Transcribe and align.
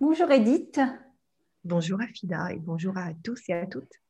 Bonjour 0.00 0.30
Edith. 0.30 0.80
Bonjour 1.62 2.00
Afida 2.00 2.50
et 2.52 2.58
bonjour 2.58 2.96
à 2.96 3.08
tous 3.22 3.42
et 3.50 3.52
à 3.52 3.66
toutes. 3.66 4.00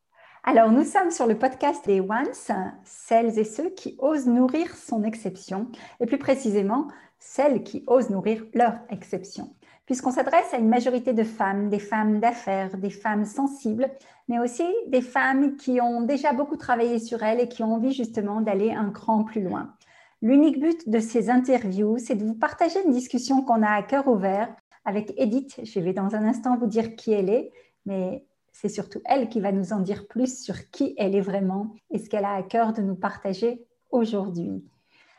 Alors, 0.45 0.71
nous 0.71 0.85
sommes 0.85 1.11
sur 1.11 1.27
le 1.27 1.37
podcast 1.37 1.85
des 1.85 2.01
Once, 2.01 2.53
celles 2.85 3.37
et 3.41 3.45
ceux 3.45 3.71
qui 3.71 3.97
osent 3.99 4.29
nourrir 4.29 4.73
son 4.77 5.03
exception, 5.03 5.67
et 5.99 6.07
plus 6.07 6.17
précisément, 6.19 6.87
celles 7.19 7.65
qui 7.65 7.83
osent 7.89 8.09
nourrir 8.09 8.45
leur 8.55 8.75
exception. 8.91 9.57
Puisqu'on 9.85 10.13
s'adresse 10.13 10.55
à 10.55 10.59
une 10.59 10.69
majorité 10.69 11.13
de 11.13 11.25
femmes, 11.25 11.71
des 11.71 11.81
femmes 11.81 12.21
d'affaires, 12.21 12.77
des 12.77 12.91
femmes 12.91 13.25
sensibles, 13.25 13.91
mais 14.29 14.39
aussi 14.39 14.69
des 14.87 15.03
femmes 15.03 15.57
qui 15.57 15.81
ont 15.81 16.03
déjà 16.03 16.33
beaucoup 16.33 16.57
travaillé 16.57 17.01
sur 17.01 17.25
elles 17.25 17.41
et 17.41 17.49
qui 17.49 17.65
ont 17.65 17.75
envie 17.75 17.93
justement 17.93 18.41
d'aller 18.41 18.71
un 18.71 18.91
cran 18.91 19.25
plus 19.25 19.43
loin. 19.43 19.75
L'unique 20.23 20.61
but 20.61 20.89
de 20.89 21.01
ces 21.01 21.31
interviews, 21.31 21.99
c'est 21.99 22.15
de 22.15 22.25
vous 22.25 22.39
partager 22.39 22.79
une 22.85 22.93
discussion 22.93 23.43
qu'on 23.43 23.65
a 23.65 23.73
à 23.73 23.83
cœur 23.83 24.07
ouvert 24.07 24.55
avec 24.85 25.13
Edith. 25.17 25.61
Je 25.63 25.81
vais 25.81 25.93
dans 25.93 26.15
un 26.15 26.25
instant 26.25 26.57
vous 26.57 26.67
dire 26.67 26.97
qui 26.97 27.13
elle 27.13 27.31
est, 27.31 27.53
mais 27.87 28.25
c'est 28.53 28.69
surtout 28.69 29.01
elle 29.05 29.29
qui 29.29 29.41
va 29.41 29.53
nous 29.53 29.73
en 29.73 29.81
dire 29.81 30.07
plus 30.07 30.43
sur 30.43 30.71
qui 30.71 30.95
elle 30.99 31.15
est 31.15 31.21
vraiment 31.21 31.75
et 31.91 31.99
ce 31.99 32.09
qu'elle 32.09 32.25
a 32.25 32.35
à 32.35 32.43
cœur 32.43 32.73
de 32.73 32.83
nous 32.83 32.97
partager 32.97 33.65
aujourd'hui. 33.91 34.63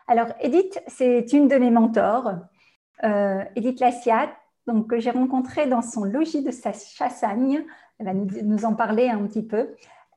Alors, 0.07 0.27
Edith, 0.39 0.81
c'est 0.87 1.31
une 1.33 1.47
de 1.47 1.55
mes 1.55 1.71
mentors, 1.71 2.31
euh, 3.03 3.43
Edith 3.55 3.79
Lassiat, 3.79 4.29
donc, 4.67 4.89
que 4.89 4.99
j'ai 4.99 5.11
rencontrée 5.11 5.67
dans 5.67 5.81
son 5.81 6.03
logis 6.03 6.43
de 6.43 6.51
sa 6.51 6.71
chassagne. 6.73 7.63
Elle 7.99 8.05
va 8.05 8.13
nous, 8.13 8.65
en 8.65 8.75
parler 8.75 9.09
un 9.09 9.25
petit 9.25 9.43
peu. 9.43 9.69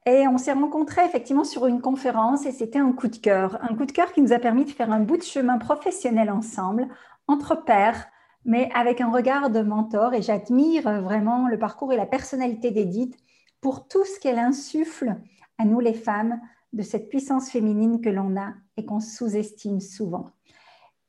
Et 0.06 0.29
on 0.29 0.36
s'est 0.36 0.53
rencontrés 0.53 1.05
effectivement 1.05 1.45
sur 1.45 1.67
une 1.67 1.81
conférence 1.81 2.45
et 2.45 2.53
c'était 2.53 2.79
un 2.79 2.92
coup 2.92 3.08
de 3.08 3.17
cœur. 3.17 3.58
Un 3.62 3.75
coup 3.75 3.86
de 3.86 3.92
cœur 3.92 4.12
qui 4.12 4.20
nous 4.20 4.34
a 4.34 4.39
permis 4.39 4.67
de 4.67 4.70
faire 4.70 4.92
un 4.92 5.01
bout 5.01 5.17
de 5.17 5.23
chemin 5.23 5.56
professionnel 5.58 6.31
ensemble, 6.31 6.89
entre 7.27 7.64
pairs, 7.64 8.06
mais 8.45 8.70
avec 8.75 9.00
un 9.00 9.11
regard 9.11 9.50
de 9.50 9.61
mentor. 9.61 10.14
Et 10.14 10.23
j'admire 10.23 11.03
vraiment 11.03 11.48
le 11.48 11.59
parcours 11.59 11.92
et 11.92 11.97
la 11.97 12.06
personnalité 12.06 12.70
d'Edith 12.70 13.17
pour 13.61 13.89
tout 13.89 14.05
ce 14.05 14.20
qu'elle 14.20 14.39
insuffle 14.39 15.17
à 15.59 15.64
nous 15.64 15.81
les 15.81 15.95
femmes 15.95 16.41
de 16.73 16.83
cette 16.83 17.09
puissance 17.09 17.51
féminine 17.51 18.01
que 18.01 18.11
l'on 18.11 18.36
a 18.36 18.55
et 18.77 18.84
qu'on 18.84 19.01
sous-estime 19.01 19.80
souvent. 19.80 20.30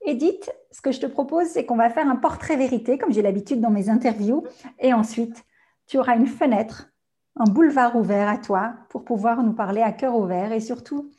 Edith, 0.06 0.52
ce 0.72 0.82
que 0.82 0.92
je 0.92 1.00
te 1.00 1.08
propose, 1.08 1.48
c'est 1.48 1.66
qu'on 1.66 1.78
va 1.78 1.90
faire 1.90 2.08
un 2.08 2.16
portrait 2.16 2.58
vérité, 2.58 2.98
comme 2.98 3.12
j'ai 3.12 3.24
l'habitude 3.24 3.59
dans 3.59 3.72
mes 3.72 3.90
interviews, 3.90 4.44
et 4.80 4.94
ensuite, 4.94 5.44
tu 5.88 5.98
auras 5.98 6.16
une 6.16 6.28
fenêtre 6.28 6.90
un 7.38 7.46
boulevard 7.46 7.96
ouvert 7.96 8.30
à 8.30 8.38
toi 8.38 8.76
pour 8.90 9.04
pouvoir 9.04 9.44
nous 9.44 9.54
parler 9.54 9.82
à 9.82 9.92
cœur 9.92 10.16
ouvert 10.16 10.52
et 10.52 10.59
surtout 10.59 11.12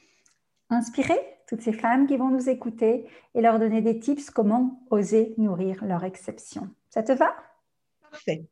inspirer 0.70 1.20
toutes 1.46 1.62
ces 1.62 1.72
femmes 1.72 2.06
qui 2.06 2.16
vont 2.16 2.28
nous 2.28 2.48
écouter 2.48 3.06
et 3.34 3.40
leur 3.40 3.58
donner 3.58 3.80
des 3.80 3.98
tips 3.98 4.30
comment 4.30 4.82
oser 4.90 5.34
nourrir 5.38 5.84
leur 5.84 6.04
exception. 6.04 6.68
Ça 6.90 7.02
te 7.02 7.12
va? 7.12 7.34
Parfait. 8.10 8.46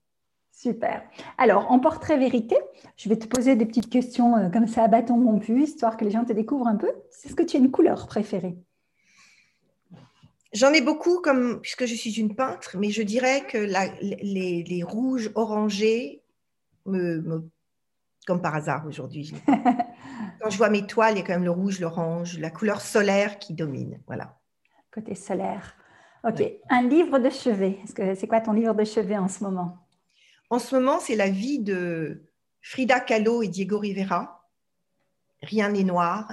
Super. 0.53 1.03
Alors, 1.37 1.71
en 1.73 1.81
portrait 1.81 2.17
vérité, 2.17 2.57
je 2.97 3.09
vais 3.09 3.19
te 3.19 3.27
poser 3.27 3.57
des 3.57 3.67
petites 3.67 3.91
questions 3.91 4.37
euh, 4.37 4.49
comme 4.51 4.69
ça 4.69 4.85
à 4.85 4.89
bâton 4.89 5.23
rompu, 5.25 5.63
histoire 5.63 5.97
que 5.97 6.05
les 6.05 6.13
gens 6.13 6.25
te 6.25 6.33
découvrent 6.33 6.69
un 6.69 6.77
peu. 6.77 6.93
Est-ce 7.25 7.35
que 7.35 7.43
tu 7.43 7.57
as 7.57 7.61
une 7.61 7.73
couleur 7.73 8.07
préférée? 8.07 8.57
J'en 10.53 10.73
ai 10.73 10.81
beaucoup, 10.81 11.21
comme, 11.21 11.61
puisque 11.61 11.87
je 11.87 11.95
suis 11.95 12.13
une 12.21 12.37
peintre, 12.37 12.77
mais 12.79 12.91
je 12.91 13.03
dirais 13.03 13.45
que 13.49 13.59
les, 13.59 14.63
les, 14.63 14.83
rouges 14.85 15.33
orangés 15.35 16.23
me, 16.87 17.21
me, 17.23 17.51
comme 18.25 18.41
par 18.41 18.55
hasard 18.55 18.87
aujourd'hui. 18.87 19.35
quand 20.41 20.51
je 20.51 20.57
vois 20.57 20.71
mes 20.71 20.87
toiles, 20.87 21.15
il 21.15 21.19
y 21.19 21.23
a 21.23 21.25
quand 21.25 21.33
même 21.33 21.45
le 21.45 21.51
rouge, 21.51 21.81
l'orange, 21.81 22.39
la 22.39 22.51
couleur 22.51 22.81
solaire 22.81 23.39
qui 23.39 23.55
domine. 23.55 24.01
Voilà. 24.07 24.39
Côté 24.93 25.15
solaire. 25.15 25.77
Ok. 26.25 26.43
Un 26.71 26.83
livre 26.83 27.19
de 27.19 27.31
chevet. 27.31 27.79
C'est 27.87 28.27
quoi 28.27 28.41
ton 28.41 28.53
livre 28.53 28.75
de 28.75 28.85
chevet 28.85 29.19
en 29.19 29.29
ce 29.29 29.45
moment? 29.45 29.79
En 30.51 30.59
ce 30.59 30.75
moment, 30.75 31.01
c'est 31.01 31.17
la 31.17 31.29
vie 31.29 31.59
de 31.59 32.25
Frida 32.63 33.01
Kahlo 33.01 33.43
et 33.43 33.49
Diego 33.49 33.79
Rivera. 33.79 34.49
Rien 35.43 35.69
n'est 35.71 35.85
noir, 35.85 36.31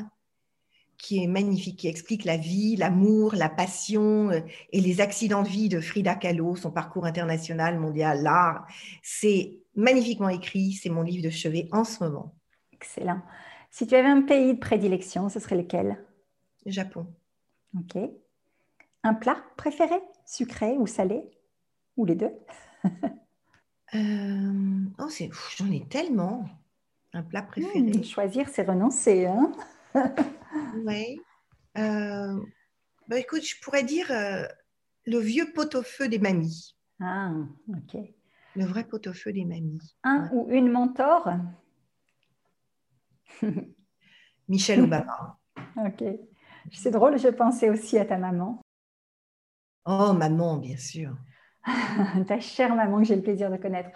qui 0.98 1.24
est 1.24 1.28
magnifique, 1.28 1.80
qui 1.80 1.88
explique 1.88 2.24
la 2.24 2.38
vie, 2.38 2.76
l'amour, 2.76 3.36
la 3.36 3.50
passion 3.50 4.30
euh, 4.30 4.40
et 4.72 4.80
les 4.80 5.02
accidents 5.02 5.44
de 5.44 5.50
vie 5.50 5.68
de 5.68 5.82
Frida 5.82 6.16
Kahlo, 6.16 6.56
son 6.56 6.72
parcours 6.72 7.06
international, 7.06 7.80
mondial, 7.80 8.22
l'art. 8.22 8.66
C'est 9.02 9.58
magnifiquement 9.76 10.30
écrit, 10.30 10.74
c'est 10.74 10.90
mon 10.90 11.02
livre 11.02 11.24
de 11.24 11.30
chevet 11.30 11.68
en 11.72 11.84
ce 11.84 12.04
moment. 12.04 12.36
Excellent. 12.72 13.22
Si 13.72 13.88
tu 13.88 13.96
avais 13.96 14.10
un 14.10 14.22
pays 14.22 14.54
de 14.54 14.60
prédilection, 14.60 15.30
ce 15.30 15.40
serait 15.40 15.56
lequel? 15.56 15.98
Japon. 16.66 17.08
Ok. 17.78 17.98
Un 19.04 19.14
plat 19.14 19.38
préféré 19.58 19.96
Sucré 20.26 20.78
ou 20.78 20.86
salé? 20.86 21.24
Ou 21.98 22.06
les 22.06 22.16
deux? 22.16 22.34
Euh, 23.94 24.86
oh, 25.00 25.10
J'en 25.58 25.70
ai 25.70 25.86
tellement. 25.86 26.46
Un 27.12 27.24
plat 27.24 27.42
préféré. 27.42 27.82
Hmm, 27.82 28.04
choisir, 28.06 28.48
c'est 28.48 28.64
renoncer. 28.64 29.26
Hein 29.26 29.52
oui. 30.86 31.20
Euh, 31.78 32.40
bah, 33.10 33.20
écoute, 33.20 33.46
je 33.46 33.60
pourrais 33.62 33.84
dire 33.84 34.10
euh, 34.12 34.46
le 35.06 35.20
vieux 35.20 35.52
pot-au-feu 35.54 36.08
des 36.08 36.20
mamies. 36.20 36.74
Ah, 37.02 37.34
ok. 37.68 38.02
Le 38.56 38.64
vrai 38.64 38.86
pot-au-feu 38.86 39.34
des 39.34 39.44
mamies. 39.44 39.94
Un 40.06 40.30
ou 40.32 40.48
une 40.50 40.72
mentor? 40.72 41.30
Michelle 44.48 44.82
Obama. 44.82 45.38
ok. 45.78 46.04
C'est 46.72 46.92
drôle, 46.92 47.18
je 47.18 47.30
pensais 47.30 47.70
aussi 47.70 47.98
à 47.98 48.06
ta 48.06 48.18
maman. 48.18 48.62
Oh, 49.86 50.14
maman, 50.14 50.58
bien 50.58 50.78
sûr. 50.78 51.16
ta 52.28 52.40
chère 52.40 52.76
maman 52.76 53.00
que 53.00 53.04
j'ai 53.04 53.16
le 53.16 53.22
plaisir 53.22 53.52
de 53.52 53.58
connaître. 53.58 53.90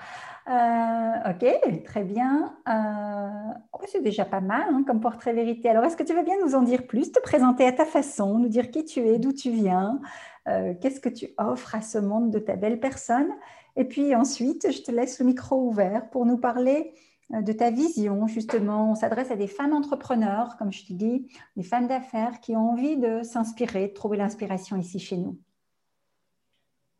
Euh, 0.47 1.31
ok, 1.31 1.83
très 1.83 2.03
bien. 2.03 2.55
Euh, 2.67 3.53
oh, 3.73 3.81
c'est 3.87 4.03
déjà 4.03 4.25
pas 4.25 4.41
mal 4.41 4.67
hein, 4.69 4.83
comme 4.85 4.99
portrait 5.01 5.33
vérité. 5.33 5.69
Alors, 5.69 5.83
est-ce 5.85 5.97
que 5.97 6.03
tu 6.03 6.13
veux 6.13 6.23
bien 6.23 6.35
nous 6.43 6.55
en 6.55 6.61
dire 6.61 6.85
plus, 6.85 7.11
te 7.11 7.19
présenter 7.19 7.65
à 7.65 7.71
ta 7.71 7.85
façon, 7.85 8.37
nous 8.37 8.49
dire 8.49 8.69
qui 8.69 8.85
tu 8.85 8.99
es, 9.07 9.17
d'où 9.17 9.33
tu 9.33 9.51
viens, 9.51 9.99
euh, 10.47 10.73
qu'est-ce 10.79 10.99
que 10.99 11.09
tu 11.09 11.29
offres 11.37 11.73
à 11.73 11.81
ce 11.81 11.97
monde 11.97 12.29
de 12.31 12.39
ta 12.39 12.55
belle 12.55 12.79
personne? 12.79 13.29
Et 13.75 13.85
puis 13.85 14.15
ensuite, 14.15 14.71
je 14.71 14.81
te 14.81 14.91
laisse 14.91 15.19
le 15.19 15.25
micro 15.25 15.67
ouvert 15.67 16.09
pour 16.11 16.25
nous 16.25 16.37
parler 16.37 16.93
de 17.29 17.51
ta 17.51 17.71
vision. 17.71 18.27
Justement, 18.27 18.91
on 18.91 18.95
s'adresse 18.95 19.31
à 19.31 19.35
des 19.35 19.47
femmes 19.47 19.73
entrepreneurs, 19.73 20.57
comme 20.57 20.71
je 20.71 20.85
te 20.85 20.93
dis, 20.93 21.27
des 21.55 21.63
femmes 21.63 21.87
d'affaires 21.87 22.39
qui 22.39 22.55
ont 22.55 22.71
envie 22.71 22.97
de 22.97 23.23
s'inspirer, 23.23 23.87
de 23.87 23.93
trouver 23.93 24.17
l'inspiration 24.17 24.77
ici 24.77 24.99
chez 24.99 25.17
nous. 25.17 25.39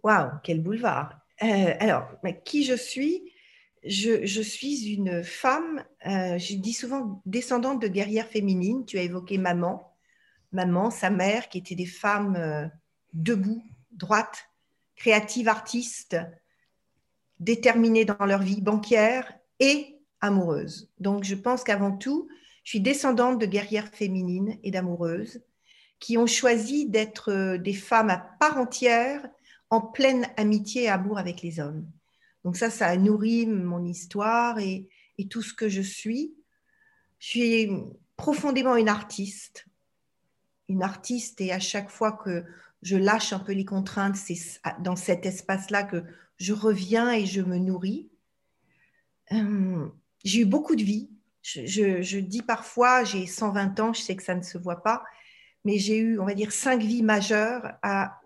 Waouh, 0.04 0.32
quel 0.44 0.62
boulevard 0.62 1.26
alors, 1.40 2.08
qui 2.44 2.64
je 2.64 2.76
suis? 2.76 3.32
Je, 3.84 4.42
suis 4.42 4.94
une 4.94 5.24
femme, 5.24 5.84
euh, 6.08 6.40
je 6.40 6.56
dis 6.56 6.74
souvent 6.74 7.22
descendante 7.26 7.82
de 7.82 7.88
guerrières 7.88 8.28
féminines. 8.28 8.84
Tu 8.86 8.98
as 8.98 9.04
évoqué 9.04 9.38
maman, 9.38 9.94
maman, 10.52 10.90
sa 10.90 11.12
mère, 11.12 11.50
qui 11.50 11.60
étaient 11.60 11.76
des 11.76 11.86
femmes 11.86 12.36
euh, 12.36 12.68
debout, 13.14 13.64
droites, 13.92 14.50
créatives, 14.96 15.48
artistes, 15.48 16.18
déterminées 17.40 18.06
dans 18.06 18.26
leur 18.26 18.42
vie 18.42 18.62
banquière 18.62 19.32
et 19.60 19.95
amoureuses. 20.26 20.90
Donc, 21.00 21.24
je 21.24 21.36
pense 21.36 21.64
qu'avant 21.64 21.96
tout, 21.96 22.28
je 22.64 22.72
suis 22.72 22.82
descendante 22.82 23.40
de 23.40 23.46
guerrières 23.46 23.90
féminines 23.90 24.58
et 24.64 24.72
d'amoureuses 24.72 25.42
qui 26.00 26.18
ont 26.18 26.28
choisi 26.28 26.90
d'être 26.90 27.32
euh, 27.32 27.58
des 27.58 27.74
femmes 27.74 28.10
à 28.10 28.18
part 28.18 28.58
entière 28.58 29.28
en 29.70 29.82
pleine 29.82 30.28
amitié 30.38 30.84
et 30.84 30.90
amour 30.90 31.18
avec 31.18 31.42
les 31.42 31.60
hommes. 31.60 31.90
Donc 32.44 32.58
ça, 32.58 32.70
ça 32.70 32.88
a 32.88 32.98
nourri 32.98 33.48
mon 33.48 33.84
histoire 33.84 34.60
et, 34.60 34.88
tout 35.30 35.42
ce 35.42 35.54
que 35.54 35.70
je 35.70 35.82
suis. 35.82 36.36
Je 37.20 37.28
suis 37.28 37.70
profondément 38.18 38.76
une 38.76 38.90
artiste. 38.90 39.66
Une 40.68 40.84
artiste 40.84 41.42
et 41.42 41.52
à 41.52 41.60
chaque 41.60 41.90
fois 41.90 42.12
que 42.12 42.44
je 42.82 42.98
lâche 42.98 43.34
un 43.34 43.40
peu 43.40 43.54
les 43.54 43.66
contraintes, 43.66 44.18
c'est 44.18 44.38
dans 44.82 44.96
cet 44.96 45.26
espace-là 45.26 45.84
que 45.84 46.04
je 46.38 46.54
reviens 46.54 47.12
et 47.12 47.26
je 47.26 47.42
me 47.42 47.58
nourris. 47.58 48.10
Euh, 49.32 49.88
j'ai 50.26 50.42
eu 50.42 50.46
beaucoup 50.46 50.76
de 50.76 50.84
vie. 50.84 51.10
Je, 51.44 52.18
dis 52.18 52.42
parfois, 52.42 53.04
j'ai 53.04 53.28
120 53.28 53.80
ans, 53.80 53.94
je 53.94 54.02
sais 54.02 54.16
que 54.16 54.24
ça 54.24 54.34
ne 54.34 54.42
se 54.42 54.58
voit 54.58 54.82
pas, 54.82 55.04
mais 55.64 55.78
j'ai 55.78 55.98
eu, 55.98 56.20
on 56.20 56.26
va 56.26 56.34
dire, 56.34 56.52
cinq 56.52 56.82
vies 56.82 57.04
majeures 57.04 57.74
à 57.84 58.20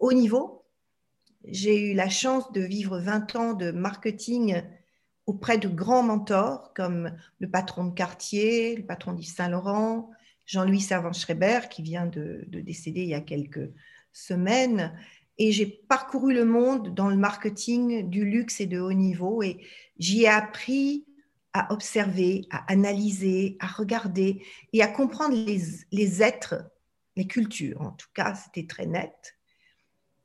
haut 0.00 0.12
niveau. 0.12 0.64
J'ai 1.44 1.92
eu 1.92 1.94
la 1.94 2.10
chance 2.10 2.50
de 2.52 2.60
vivre 2.60 2.98
20 2.98 3.36
ans 3.36 3.54
de 3.54 3.70
marketing 3.70 4.62
auprès 5.26 5.58
de 5.58 5.68
grands 5.68 6.02
mentors 6.02 6.72
comme 6.74 7.16
le 7.38 7.48
patron 7.48 7.84
de 7.84 7.94
Cartier, 7.94 8.74
le 8.74 8.84
patron 8.84 9.12
d'Yves 9.12 9.32
Saint-Laurent, 9.32 10.10
Jean-Louis 10.44 10.80
Servan-Schreiber, 10.80 11.68
qui 11.70 11.82
vient 11.82 12.06
de, 12.06 12.44
de, 12.48 12.60
décéder 12.60 13.02
il 13.02 13.08
y 13.08 13.14
a 13.14 13.20
quelques 13.20 13.70
semaines. 14.12 14.92
Et 15.38 15.52
j'ai 15.52 15.66
parcouru 15.66 16.34
le 16.34 16.44
monde 16.44 16.94
dans 16.94 17.08
le 17.08 17.16
marketing 17.16 18.08
du 18.08 18.24
luxe 18.24 18.60
et 18.60 18.66
de 18.66 18.80
haut 18.80 18.92
niveau. 18.92 19.42
Et 19.44 19.64
j'y 19.98 20.24
ai 20.24 20.28
appris 20.28 21.06
à 21.56 21.72
observer, 21.72 22.46
à 22.50 22.70
analyser, 22.70 23.56
à 23.60 23.66
regarder 23.66 24.44
et 24.72 24.82
à 24.82 24.88
comprendre 24.88 25.34
les, 25.34 25.62
les 25.90 26.22
êtres, 26.22 26.70
les 27.16 27.26
cultures. 27.26 27.80
En 27.80 27.92
tout 27.92 28.08
cas, 28.14 28.34
c'était 28.34 28.66
très 28.66 28.86
net. 28.86 29.36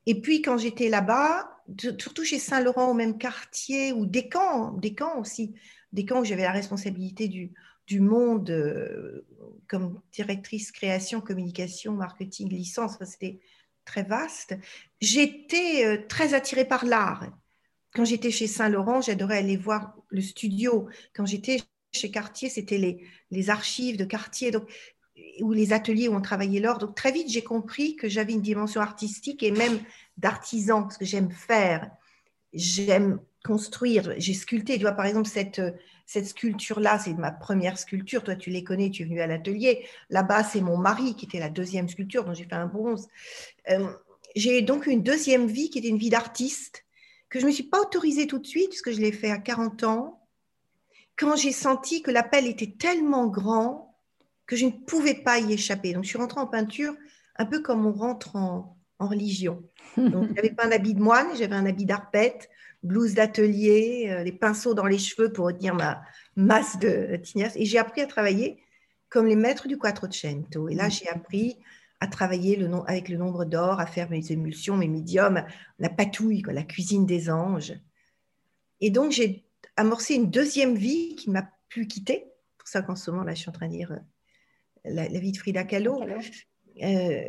Et 0.06 0.20
puis, 0.20 0.42
quand 0.42 0.58
j'étais 0.58 0.88
là-bas, 0.88 1.62
surtout 1.98 2.24
chez 2.24 2.38
Saint-Laurent, 2.38 2.90
au 2.90 2.94
même 2.94 3.18
quartier, 3.18 3.92
ou 3.92 4.04
des 4.04 4.28
camps, 4.28 4.72
des 4.72 4.94
camps 4.94 5.18
aussi, 5.18 5.54
des 5.92 6.04
camps 6.04 6.20
où 6.20 6.24
j'avais 6.24 6.42
la 6.42 6.52
responsabilité 6.52 7.28
du, 7.28 7.52
du 7.86 8.00
monde 8.00 8.50
euh, 8.50 9.26
comme 9.68 10.00
directrice 10.12 10.72
création, 10.72 11.20
communication, 11.20 11.92
marketing, 11.92 12.48
licence, 12.48 12.96
c'était 13.04 13.40
très 13.84 14.02
vaste. 14.02 14.54
J'étais 15.00 15.84
euh, 15.84 16.06
très 16.08 16.34
attirée 16.34 16.64
par 16.64 16.84
l'art. 16.84 17.26
Quand 17.94 18.04
j'étais 18.04 18.30
chez 18.30 18.46
Saint-Laurent, 18.46 19.00
j'adorais 19.02 19.38
aller 19.38 19.56
voir 19.56 19.94
le 20.12 20.20
studio. 20.20 20.88
Quand 21.14 21.26
j'étais 21.26 21.58
chez 21.92 22.10
Cartier, 22.10 22.48
c'était 22.48 23.00
les, 23.30 23.50
archives 23.50 23.96
de 23.96 24.04
Cartier. 24.04 24.52
Ou 25.40 25.52
les 25.52 25.72
ateliers 25.72 26.08
où 26.08 26.14
on 26.14 26.22
travaillait 26.22 26.60
l'or. 26.60 26.78
Donc 26.78 26.94
très 26.94 27.12
vite, 27.12 27.28
j'ai 27.28 27.42
compris 27.42 27.96
que 27.96 28.08
j'avais 28.08 28.32
une 28.32 28.40
dimension 28.40 28.80
artistique 28.80 29.42
et 29.42 29.50
même 29.50 29.78
d'artisan, 30.16 30.82
parce 30.82 30.96
que 30.96 31.04
j'aime 31.04 31.30
faire, 31.30 31.90
j'aime 32.52 33.20
construire, 33.44 34.14
j'ai 34.16 34.34
sculpté. 34.34 34.76
Tu 34.76 34.82
vois, 34.82 34.92
par 34.92 35.06
exemple, 35.06 35.28
cette, 35.28 35.60
cette 36.06 36.26
sculpture-là, 36.26 36.98
c'est 36.98 37.14
ma 37.14 37.30
première 37.30 37.78
sculpture. 37.78 38.24
Toi, 38.24 38.36
tu 38.36 38.50
les 38.50 38.64
connais, 38.64 38.90
tu 38.90 39.02
es 39.02 39.04
venu 39.04 39.20
à 39.20 39.26
l'atelier. 39.26 39.86
Là-bas, 40.10 40.44
c'est 40.44 40.60
mon 40.60 40.76
mari 40.76 41.14
qui 41.14 41.26
était 41.26 41.40
la 41.40 41.50
deuxième 41.50 41.88
sculpture, 41.88 42.24
dont 42.24 42.34
j'ai 42.34 42.44
fait 42.44 42.54
un 42.54 42.66
bronze. 42.66 43.08
Euh, 43.70 43.92
j'ai 44.34 44.62
donc 44.62 44.86
une 44.86 45.02
deuxième 45.02 45.46
vie 45.46 45.70
qui 45.70 45.78
était 45.78 45.88
une 45.88 45.98
vie 45.98 46.10
d'artiste, 46.10 46.84
que 47.32 47.38
je 47.38 47.46
ne 47.46 47.50
me 47.50 47.54
suis 47.54 47.64
pas 47.64 47.80
autorisée 47.80 48.26
tout 48.26 48.38
de 48.38 48.46
suite, 48.46 48.68
puisque 48.68 48.92
je 48.92 49.00
l'ai 49.00 49.10
fait 49.10 49.30
à 49.30 49.38
40 49.38 49.84
ans, 49.84 50.20
quand 51.16 51.34
j'ai 51.34 51.50
senti 51.50 52.02
que 52.02 52.10
l'appel 52.10 52.46
était 52.46 52.74
tellement 52.78 53.26
grand 53.26 53.96
que 54.44 54.54
je 54.54 54.66
ne 54.66 54.70
pouvais 54.70 55.14
pas 55.14 55.38
y 55.38 55.54
échapper. 55.54 55.94
Donc, 55.94 56.04
je 56.04 56.10
suis 56.10 56.18
rentrée 56.18 56.42
en 56.42 56.46
peinture 56.46 56.94
un 57.36 57.46
peu 57.46 57.60
comme 57.60 57.86
on 57.86 57.92
rentre 57.92 58.36
en, 58.36 58.76
religion. 58.98 59.64
Donc, 59.96 60.28
je 60.28 60.34
n'avais 60.34 60.50
pas 60.50 60.66
un 60.66 60.72
habit 60.72 60.94
de 60.94 61.00
moine, 61.00 61.26
j'avais 61.34 61.56
un 61.56 61.64
habit 61.64 61.86
d'arpette, 61.86 62.50
blouse 62.82 63.14
d'atelier, 63.14 64.08
euh, 64.10 64.22
les 64.22 64.30
pinceaux 64.30 64.74
dans 64.74 64.86
les 64.86 64.98
cheveux 64.98 65.32
pour 65.32 65.46
retenir 65.46 65.74
ma 65.74 66.02
masse 66.36 66.78
de 66.78 67.16
tignasse. 67.16 67.56
Et 67.56 67.64
j'ai 67.64 67.78
appris 67.78 68.02
à 68.02 68.06
travailler 68.06 68.62
comme 69.08 69.26
les 69.26 69.36
maîtres 69.36 69.68
du 69.68 69.78
Quattrocento. 69.78 70.68
Et 70.68 70.74
là, 70.74 70.90
j'ai 70.90 71.08
appris 71.08 71.56
à 72.02 72.08
travailler 72.08 72.56
le 72.56 72.68
avec 72.88 73.08
le 73.08 73.16
nombre 73.16 73.44
d'or, 73.44 73.78
à 73.78 73.86
faire 73.86 74.10
mes 74.10 74.32
émulsions, 74.32 74.76
mes 74.76 74.88
médiums, 74.88 75.44
la 75.78 75.88
patouille, 75.88 76.42
la 76.48 76.64
cuisine 76.64 77.06
des 77.06 77.30
anges. 77.30 77.74
Et 78.80 78.90
donc, 78.90 79.12
j'ai 79.12 79.44
amorcé 79.76 80.16
une 80.16 80.28
deuxième 80.28 80.74
vie 80.74 81.14
qui 81.14 81.28
ne 81.28 81.34
m'a 81.34 81.48
plus 81.68 81.86
quittée. 81.86 82.26
pour 82.58 82.66
ça 82.66 82.82
qu'en 82.82 82.96
ce 82.96 83.08
moment, 83.12 83.22
là, 83.22 83.34
je 83.34 83.42
suis 83.42 83.50
en 83.50 83.52
train 83.52 83.68
de 83.68 83.74
lire 83.74 83.92
euh, 83.92 84.90
la, 84.90 85.06
vie 85.06 85.30
de 85.30 85.36
Frida 85.36 85.62
Kahlo. 85.62 86.02
Euh, 86.82 87.22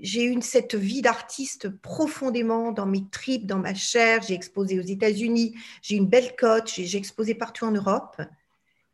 j'ai 0.00 0.24
eu 0.24 0.42
cette 0.42 0.74
vie 0.74 1.00
d'artiste 1.00 1.68
profondément 1.68 2.72
dans 2.72 2.86
mes 2.86 3.08
tripes, 3.10 3.46
dans 3.46 3.58
ma 3.60 3.74
chair. 3.74 4.22
J'ai 4.22 4.34
exposé 4.34 4.80
aux 4.80 4.84
États-Unis, 4.84 5.54
j'ai 5.80 5.94
une 5.94 6.08
belle 6.08 6.34
cote, 6.34 6.68
j'ai 6.74 6.98
exposé 6.98 7.36
partout 7.36 7.66
en 7.66 7.70
Europe. 7.70 8.20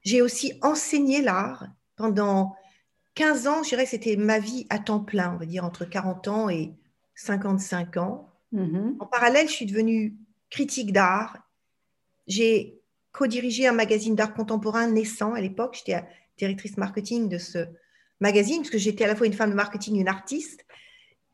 J'ai 0.03 0.21
aussi 0.21 0.53
enseigné 0.61 1.23
l'art 1.23 1.67
pendant 1.97 2.55
15 3.15 3.47
ans. 3.47 3.63
Je 3.63 3.71
dirais 3.71 3.85
que 3.85 3.91
c'était 3.91 4.17
ma 4.17 4.39
vie 4.39 4.67
à 4.71 4.79
temps 4.79 5.01
plein, 5.01 5.35
on 5.35 5.39
va 5.39 5.47
dire 5.47 5.65
entre 5.65 5.85
40 5.85 6.29
ans 6.29 6.49
et 6.49 6.73
55 7.15 7.97
ans. 7.97 8.31
Mm-hmm. 8.53 8.97
En 9.01 9.07
parallèle, 9.07 9.49
je 9.49 9.55
suis 9.55 9.67
devenue 9.67 10.17
critique 10.51 10.93
d'art. 10.93 11.39
J'ai 12.27 12.81
co-dirigé 13.13 13.67
un 13.67 13.73
magazine 13.73 14.15
d'art 14.15 14.35
contemporain 14.35 14.89
naissant 14.89 15.35
à 15.35 15.41
l'époque. 15.41 15.77
J'étais 15.79 16.03
directrice 16.37 16.77
marketing 16.77 17.29
de 17.29 17.39
ce, 17.39 17.67
magazine, 18.21 18.59
parce 18.59 18.71
que 18.71 18.79
j'étais 18.79 19.05
à 19.05 19.07
la 19.07 19.17
fois 19.17 19.27
une 19.27 19.33
femme 19.33 19.51
de 19.51 19.55
marketing, 19.55 20.01
une 20.01 20.09
artiste. 20.09 20.65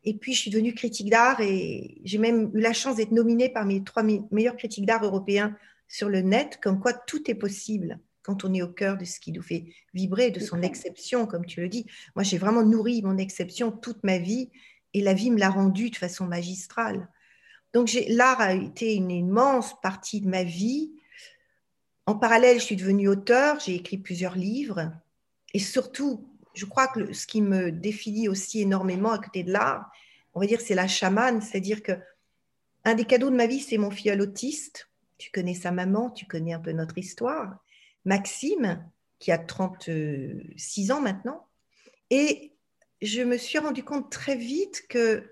Et 0.03 0.15
puis, 0.15 0.33
je 0.33 0.41
suis 0.41 0.51
devenue 0.51 0.75
critique 0.75 1.11
d'art 1.11 1.41
et 1.41 2.01
j'ai 2.05 2.19
même 2.19 2.51
eu 2.55 2.61
la 2.61 2.73
chance 2.73 2.97
d'être 2.97 3.13
nominée 3.13 3.49
parmi 3.49 3.75
les 3.75 3.85
trois 3.85 4.03
meilleurs 4.03 4.57
critiques 4.57 4.87
d'art 4.87 5.05
européens 5.05 5.57
sur 5.89 6.09
le 6.09 6.23
net, 6.23 6.59
comme 6.63 6.81
quoi 6.81 6.93
tout 6.93 7.31
est 7.31 7.35
possible 7.35 7.99
quand 8.23 8.45
on 8.45 8.53
est 8.55 8.63
au 8.63 8.69
cœur 8.69 8.97
de 8.97 9.05
ce 9.05 9.21
qui 9.21 9.33
nous 9.33 9.43
fait 9.43 9.67
vibrer, 9.95 10.31
de 10.31 10.41
son 10.41 10.63
exception, 10.63 11.27
comme 11.27 11.47
tu 11.47 11.61
le 11.61 11.69
dis. 11.69 11.87
Moi, 12.15 12.23
j'ai 12.23 12.39
vraiment 12.39 12.63
nourri 12.63 13.03
mon 13.03 13.19
exception 13.19 13.73
toute 13.73 14.03
ma 14.05 14.19
vie 14.19 14.51
et 14.95 15.01
la 15.01 15.15
vie 15.15 15.31
me 15.31 15.39
l'a 15.39 15.51
rendue 15.51 15.91
de 15.91 15.97
façon 15.97 16.27
magistrale. 16.27 17.09
Donc, 17.73 17.97
l'art 18.09 18.41
a 18.41 18.55
été 18.55 18.95
une 18.95 19.11
immense 19.11 19.81
partie 19.81 20.21
de 20.21 20.29
ma 20.29 20.43
vie. 20.43 20.93
En 22.07 22.15
parallèle, 22.15 22.59
je 22.59 22.65
suis 22.65 22.77
devenue 22.77 23.09
auteur, 23.09 23.61
j'ai 23.61 23.77
écrit 23.77 23.99
plusieurs 23.99 24.35
livres 24.35 24.93
et 25.55 25.59
surtout, 25.59 26.29
je 26.55 26.67
crois 26.67 26.89
que 26.89 27.13
ce 27.13 27.27
qui 27.27 27.43
me 27.43 27.71
définit 27.71 28.29
aussi 28.29 28.61
énormément 28.61 29.13
à 29.13 29.19
côté 29.19 29.43
de 29.43 29.53
l'art, 29.53 29.91
on 30.35 30.41
va 30.41 30.47
dire, 30.47 30.61
c'est 30.61 30.75
la 30.75 30.89
chamane, 30.89 31.41
c'est-à-dire 31.41 31.83
que 31.83 31.93
un 32.85 32.95
des 32.95 33.05
cadeaux 33.05 33.31
de 33.31 33.37
ma 33.37 33.47
vie, 33.47 33.61
c'est 33.61 33.79
mon 33.79 33.91
filleul 33.91 34.23
autiste. 34.23 34.89
Tu 35.19 35.31
connais 35.31 35.55
sa 35.55 35.71
maman, 35.71 36.11
tu 36.11 36.25
connais 36.27 36.55
un 36.55 36.61
peu 36.61 36.73
notre 36.73 36.97
histoire. 36.97 37.59
Maxime, 38.05 38.85
qui 39.19 39.33
a 39.33 39.39
36 39.39 40.93
ans 40.93 41.01
maintenant. 41.01 41.47
Et 42.11 42.53
je 43.03 43.23
me 43.23 43.37
suis 43.37 43.59
rendu 43.59 43.83
compte 43.85 44.11
très 44.11 44.37
vite 44.37 44.87
que 44.89 45.25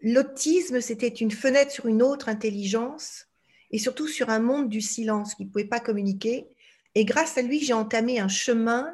l'autisme, 0.00 0.80
c'était 0.80 1.08
une 1.08 1.30
fenêtre 1.30 1.70
sur 1.70 1.86
une 1.86 2.02
autre 2.02 2.28
intelligence 2.28 3.26
et 3.70 3.78
surtout 3.78 4.08
sur 4.08 4.30
un 4.30 4.40
monde 4.40 4.68
du 4.68 4.80
silence 4.80 5.34
qui 5.34 5.44
ne 5.44 5.50
pouvait 5.50 5.64
pas 5.64 5.80
communiquer. 5.80 6.48
Et 6.94 7.04
grâce 7.04 7.38
à 7.38 7.42
lui, 7.42 7.60
j'ai 7.60 7.72
entamé 7.72 8.18
un 8.18 8.28
chemin 8.28 8.92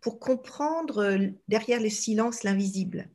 pour 0.00 0.18
comprendre 0.18 0.98
euh, 0.98 1.28
derrière 1.48 1.80
le 1.80 1.88
silence 1.88 2.44
l'invisible. 2.44 3.08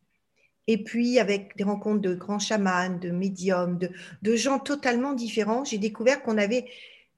Et 0.67 0.83
puis, 0.83 1.17
avec 1.17 1.55
des 1.55 1.63
rencontres 1.63 2.01
de 2.01 2.13
grands 2.13 2.39
chamans, 2.39 2.97
de 2.97 3.09
médiums, 3.09 3.79
de, 4.21 4.35
gens 4.35 4.59
totalement 4.59 5.13
différents, 5.13 5.63
j'ai 5.63 5.77
découvert 5.77 6.21
qu'on 6.21 6.37
avait 6.37 6.65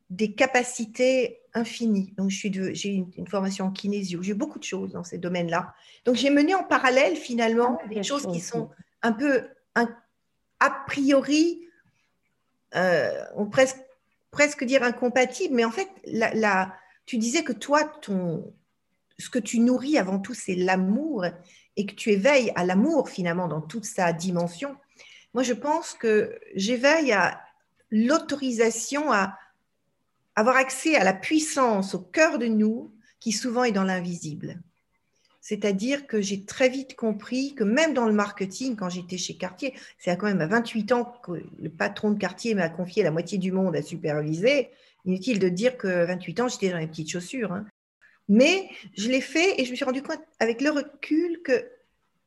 des 0.10 0.34
capacités 0.34 1.39
infinies. 1.54 2.13
Donc, 2.18 2.30
j'ai 2.30 2.89
une, 2.89 3.12
une, 3.18 3.28
formation 3.28 3.66
en 3.66 3.72
kinésio, 3.72 4.22
j'ai 4.22 4.34
beaucoup 4.34 4.60
de 4.60 4.63
choses 4.63 4.92
dans 4.92 5.04
ces 5.04 5.18
domaines-là. 5.18 5.74
Donc, 6.06 6.16
j'ai 6.16 6.30
mené 6.30 6.56
en 6.56 6.63
parallèle, 6.63 7.16
finalement, 7.16 7.80
des 7.89 8.04
choses 8.04 8.28
qui 8.28 8.39
sont 8.39 8.70
un 9.01 9.12
peu 9.13 9.44
a 10.60 10.70
priori, 10.70 11.62
euh, 12.75 13.24
on 13.36 13.46
presque, 13.46 13.80
presque 14.32 14.63
dire 14.63 14.84
incompatibles, 14.84 15.56
mais 15.56 15.66
en 15.66 15.72
fait, 15.72 15.89
la, 16.06 16.74
tu 17.06 17.18
disais 17.18 17.44
que 17.44 17.54
toi, 17.54 17.84
ton, 17.84 18.54
ce 19.18 19.30
que 19.30 19.39
tu 19.39 19.60
nourris 19.60 19.98
avant 19.98 20.20
tout, 20.20 20.34
c'est 20.34 20.56
l'amour 20.56 21.25
et 21.75 21.86
que 21.86 21.96
tu 21.96 22.12
éveilles 22.12 22.51
à 22.56 22.66
l'amour 22.66 23.10
finalement 23.10 23.48
dans 23.48 23.62
toute 23.62 23.86
sa 23.86 24.13
dimension. 24.13 24.75
Moi, 25.34 25.44
je 25.44 25.54
pense 25.54 25.94
que 25.94 26.39
j'éveille 26.56 27.12
à 27.12 27.42
l'autorisation 27.89 29.12
à 29.12 29.38
avoir 30.39 30.55
accès 30.55 30.96
à 30.96 31.03
la 31.03 31.13
puissance 31.13 31.96
au 31.96 32.00
cœur 32.00 32.39
de 32.39 32.46
nous 32.46 32.93
qui 33.19 33.34
souvent 33.34 33.65
est 33.65 33.74
dans 33.74 33.84
l'invisible. 33.84 34.62
C'est-à-dire 35.41 36.08
que 36.08 36.22
j'ai 36.22 36.46
très 36.46 36.69
vite 36.69 36.96
compris 36.96 37.55
que 37.55 37.65
même 37.65 37.93
dans 37.93 38.05
le 38.05 38.13
marketing, 38.13 38.77
quand 38.77 38.88
j'étais 38.88 39.17
chez 39.17 39.36
Cartier, 39.36 39.74
c'est 39.98 40.15
quand 40.15 40.27
même 40.27 40.39
à 40.39 40.48
28 40.48 40.91
ans 40.93 41.12
que 41.24 41.43
le 41.60 41.69
patron 41.69 42.12
de 42.12 42.17
Cartier 42.17 42.55
m'a 42.55 42.69
confié 42.69 43.03
la 43.03 43.12
moitié 43.12 43.38
du 43.38 43.51
monde 43.51 43.75
à 43.75 43.81
superviser. 43.81 44.69
Inutile 45.03 45.39
de 45.39 45.50
dire 45.50 45.77
que 45.77 46.05
28 46.05 46.39
ans, 46.39 46.48
j'étais 46.48 46.69
dans 46.69 46.77
les 46.77 46.88
petites 46.88 47.12
chaussures. 47.12 47.51
Hein. 47.51 47.65
Mais 48.29 48.69
je 48.96 49.10
l'ai 49.10 49.22
fait 49.22 49.60
et 49.60 49.65
je 49.65 49.72
me 49.72 49.75
suis 49.75 49.86
rendu 49.86 50.01
compte 50.01 50.22
avec 50.39 50.62
le 50.62 50.69
recul 50.69 51.41
que 51.43 51.69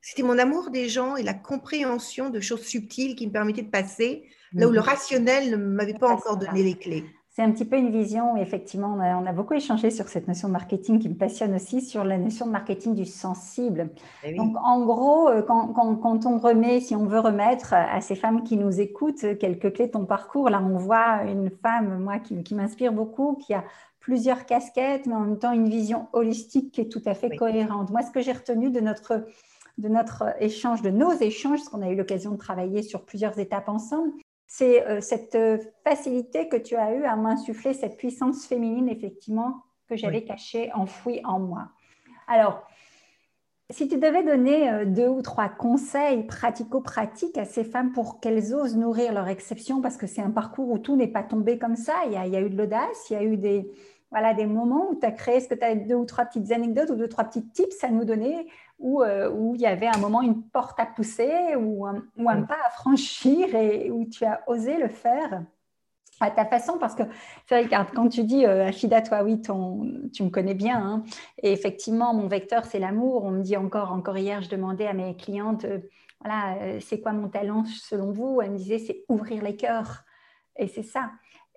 c'était 0.02 0.22
mon 0.22 0.38
amour 0.38 0.70
des 0.70 0.90
gens 0.90 1.16
et 1.16 1.22
la 1.22 1.34
compréhension 1.34 2.28
de 2.28 2.40
choses 2.40 2.66
subtiles 2.66 3.14
qui 3.14 3.26
me 3.26 3.32
permettaient 3.32 3.62
de 3.62 3.70
passer 3.70 4.24
là 4.52 4.68
où 4.68 4.70
le 4.70 4.80
rationnel 4.80 5.50
ne 5.50 5.56
m'avait 5.56 5.94
pas 5.94 6.08
encore 6.08 6.36
donné 6.36 6.62
les 6.62 6.74
clés. 6.74 7.04
C'est 7.34 7.40
un 7.40 7.50
petit 7.50 7.64
peu 7.64 7.78
une 7.78 7.90
vision, 7.90 8.36
effectivement, 8.36 8.94
on 8.94 9.00
a, 9.00 9.32
beaucoup 9.32 9.54
échangé 9.54 9.90
sur 9.90 10.06
cette 10.08 10.28
notion 10.28 10.48
de 10.48 10.52
marketing 10.52 10.98
qui 10.98 11.08
me 11.08 11.14
passionne 11.14 11.54
aussi, 11.54 11.80
sur 11.80 12.04
la 12.04 12.18
notion 12.18 12.44
de 12.44 12.50
marketing 12.50 12.94
du 12.94 13.06
sensible. 13.06 13.88
Eh 14.22 14.34
Donc, 14.34 14.54
en 14.62 14.84
gros, 14.84 15.30
euh, 15.30 15.40
quand, 15.40 16.26
on 16.26 16.38
remet, 16.38 16.80
si 16.80 16.94
on 16.94 17.06
veut 17.06 17.20
remettre 17.20 17.72
à 17.72 18.02
ces 18.02 18.16
femmes 18.16 18.44
qui 18.44 18.58
nous 18.58 18.82
écoutent 18.82 19.38
quelques 19.38 19.72
clés 19.72 19.86
de 19.86 19.92
ton 19.92 20.04
parcours, 20.04 20.50
là, 20.50 20.62
on 20.62 20.76
voit 20.76 21.22
une 21.24 21.48
femme, 21.48 22.00
moi, 22.00 22.18
qui, 22.18 22.54
m'inspire 22.54 22.92
beaucoup, 22.92 23.38
qui 23.40 23.54
a 23.54 23.64
plusieurs 23.98 24.44
casquettes, 24.44 25.06
mais 25.06 25.14
en 25.14 25.20
même 25.20 25.38
temps 25.38 25.52
une 25.52 25.70
vision 25.70 26.08
holistique 26.12 26.70
qui 26.70 26.82
est 26.82 26.92
tout 26.92 27.02
à 27.06 27.14
fait 27.14 27.34
cohérente. 27.34 27.88
Moi, 27.90 28.02
ce 28.02 28.10
que 28.10 28.20
j'ai 28.20 28.32
retenu 28.32 28.70
de 28.70 28.80
notre 28.80 29.24
de 29.78 29.88
notre 29.88 30.34
échange, 30.38 30.82
de 30.82 30.90
nos 30.90 31.12
échanges, 31.12 31.60
parce 31.60 31.70
qu'on 31.70 31.80
a 31.80 31.88
eu 31.88 31.96
l'occasion 31.96 32.32
de 32.32 32.36
travailler 32.36 32.82
sur 32.82 33.06
plusieurs 33.06 33.38
étapes 33.38 33.70
ensemble, 33.70 34.12
c'est 34.54 34.86
euh, 34.86 35.00
cette 35.00 35.34
euh, 35.34 35.56
facilité 35.82 36.46
que 36.46 36.58
tu 36.58 36.76
as 36.76 36.92
eue 36.92 37.04
à 37.04 37.16
m'insuffler 37.16 37.72
cette 37.72 37.96
puissance 37.96 38.44
féminine, 38.44 38.86
effectivement, 38.90 39.62
que 39.88 39.96
j'avais 39.96 40.24
cachée, 40.24 40.70
enfouie 40.74 41.22
en 41.24 41.38
moi. 41.38 41.68
Alors, 42.28 42.62
si 43.70 43.88
tu 43.88 43.96
devais 43.96 44.22
donner 44.22 44.70
euh, 44.70 44.84
deux 44.84 45.08
ou 45.08 45.22
trois 45.22 45.48
conseils 45.48 46.24
pratico-pratiques 46.24 47.38
à 47.38 47.46
ces 47.46 47.64
femmes 47.64 47.92
pour 47.92 48.20
qu'elles 48.20 48.54
osent 48.54 48.76
nourrir 48.76 49.14
leur 49.14 49.28
exception, 49.28 49.80
parce 49.80 49.96
que 49.96 50.06
c'est 50.06 50.20
un 50.20 50.30
parcours 50.30 50.70
où 50.70 50.76
tout 50.76 50.96
n'est 50.96 51.08
pas 51.08 51.22
tombé 51.22 51.56
comme 51.56 51.76
ça, 51.76 51.94
il 52.04 52.12
y 52.12 52.16
a, 52.16 52.26
il 52.26 52.32
y 52.34 52.36
a 52.36 52.42
eu 52.42 52.50
de 52.50 52.58
l'audace, 52.58 53.08
il 53.08 53.14
y 53.14 53.16
a 53.16 53.24
eu 53.24 53.38
des, 53.38 53.70
voilà, 54.12 54.34
des 54.34 54.46
moments 54.46 54.90
où 54.90 54.94
tu 54.94 55.06
as 55.06 55.10
créé, 55.10 55.36
est-ce 55.36 55.48
que 55.48 55.54
tu 55.54 55.64
as 55.64 55.74
deux 55.74 55.96
ou 55.96 56.04
trois 56.04 56.26
petites 56.26 56.52
anecdotes 56.52 56.90
ou 56.90 56.94
deux 56.94 57.06
ou 57.06 57.08
trois 57.08 57.24
petits 57.24 57.48
tips 57.48 57.82
à 57.82 57.88
nous 57.88 58.04
donner 58.04 58.46
euh, 58.84 59.30
où, 59.30 59.54
il 59.54 59.60
y 59.60 59.66
avait 59.66 59.86
un 59.86 59.98
moment, 59.98 60.22
une 60.22 60.42
porte 60.42 60.78
à 60.78 60.86
pousser 60.86 61.56
ou 61.56 61.86
un, 61.86 62.42
pas 62.42 62.58
à 62.66 62.70
franchir 62.70 63.54
et 63.54 63.90
où 63.90 64.04
tu 64.04 64.24
as 64.24 64.42
osé 64.46 64.76
le 64.76 64.88
faire 64.88 65.42
à 66.20 66.30
ta 66.30 66.44
façon? 66.44 66.78
Parce 66.78 66.94
que 66.94 67.02
c'est 67.46 67.64
vrai 67.64 67.86
quand 67.94 68.08
tu 68.08 68.24
dis 68.24 68.44
euh, 68.44 68.66
Achida 68.66 69.00
toi 69.02 69.22
oui 69.24 69.40
tu 69.40 70.22
me 70.22 70.28
connais 70.28 70.54
bien 70.54 70.78
hein, 70.78 71.04
et 71.42 71.52
effectivement 71.52 72.14
mon 72.14 72.28
vecteur 72.28 72.64
c'est 72.66 72.78
l'amour. 72.78 73.24
On 73.24 73.30
me 73.30 73.42
dit 73.42 73.56
encore 73.56 73.92
encore 73.92 74.18
hier 74.18 74.42
je 74.42 74.50
demandais 74.50 74.86
à 74.86 74.92
mes 74.92 75.16
clientes 75.16 75.64
euh, 75.64 75.78
voilà 76.20 76.56
euh, 76.60 76.78
c'est 76.80 77.00
quoi 77.00 77.12
mon 77.12 77.28
talent 77.28 77.64
selon 77.64 78.12
vous? 78.12 78.40
Elle 78.42 78.52
me 78.52 78.58
disait 78.58 78.78
c'est 78.78 79.04
ouvrir 79.08 79.42
les 79.42 79.56
cœurs. 79.56 80.04
Et 80.56 80.68
c'est 80.68 80.82
ça 80.82 81.10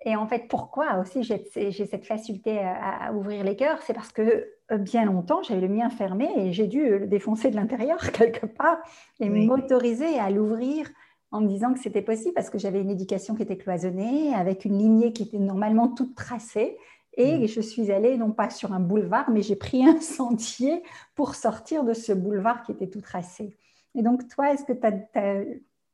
et 0.04 0.16
en 0.16 0.28
fait, 0.28 0.48
pourquoi 0.48 1.00
aussi 1.00 1.24
j'ai 1.24 1.72
cette 1.72 2.06
facilité 2.06 2.60
à, 2.60 3.12
ouvrir 3.14 3.44
les 3.44 3.56
cœurs? 3.56 3.82
C'est 3.82 3.94
parce 3.94 4.12
que 4.12 4.52
euh, 4.72 4.78
bien 4.78 5.06
longtemps, 5.06 5.42
j'avais 5.42 5.62
le 5.62 5.68
mien 5.68 5.90
fermé 5.90 6.30
et 6.38 6.54
j'ai 6.54 6.68
dû 6.68 7.00
le 7.00 7.08
défoncer 7.08 7.50
de 7.50 7.56
l'intérieur 7.56 8.00
quelque 8.12 8.46
part 8.46 8.78
et 9.20 9.30
m'autoriser 9.30 10.20
à 10.20 10.30
l'ouvrir 10.30 10.88
en 11.32 11.42
me 11.42 11.48
disant 11.48 11.74
que 11.74 11.80
c'était 11.80 12.02
possible 12.04 12.34
parce 12.34 12.50
que 12.50 12.58
j'avais 12.58 12.82
une 12.82 12.92
éducation 12.92 13.36
qui 13.36 13.44
était 13.44 13.58
cloisonnée, 13.58 14.34
avec 14.34 14.66
une 14.66 14.78
lignée 14.78 15.12
qui 15.12 15.24
était 15.24 15.40
normalement 15.40 15.88
toute 15.88 16.16
tracée. 16.16 16.78
Et 17.18 17.40
mm. 17.40 17.48
je 17.48 17.62
suis 17.62 17.92
allée 17.92 18.18
non 18.18 18.32
pas 18.32 18.50
sur 18.50 18.74
un 18.74 18.80
boulevard, 18.80 19.32
mais 19.32 19.42
j'ai 19.42 19.56
pris 19.56 19.86
un 19.88 20.00
sentier 20.02 20.84
pour 21.16 21.36
sortir 21.36 21.84
de 21.84 21.94
ce 21.94 22.12
boulevard 22.12 22.64
qui 22.64 22.74
était 22.74 22.90
tout 22.90 23.02
tracé. 23.02 23.58
Et 23.96 24.04
donc, 24.04 24.28
toi, 24.28 24.54
est-ce 24.54 24.66
que 24.66 24.74
tu 24.74 24.86
as, 24.86 25.44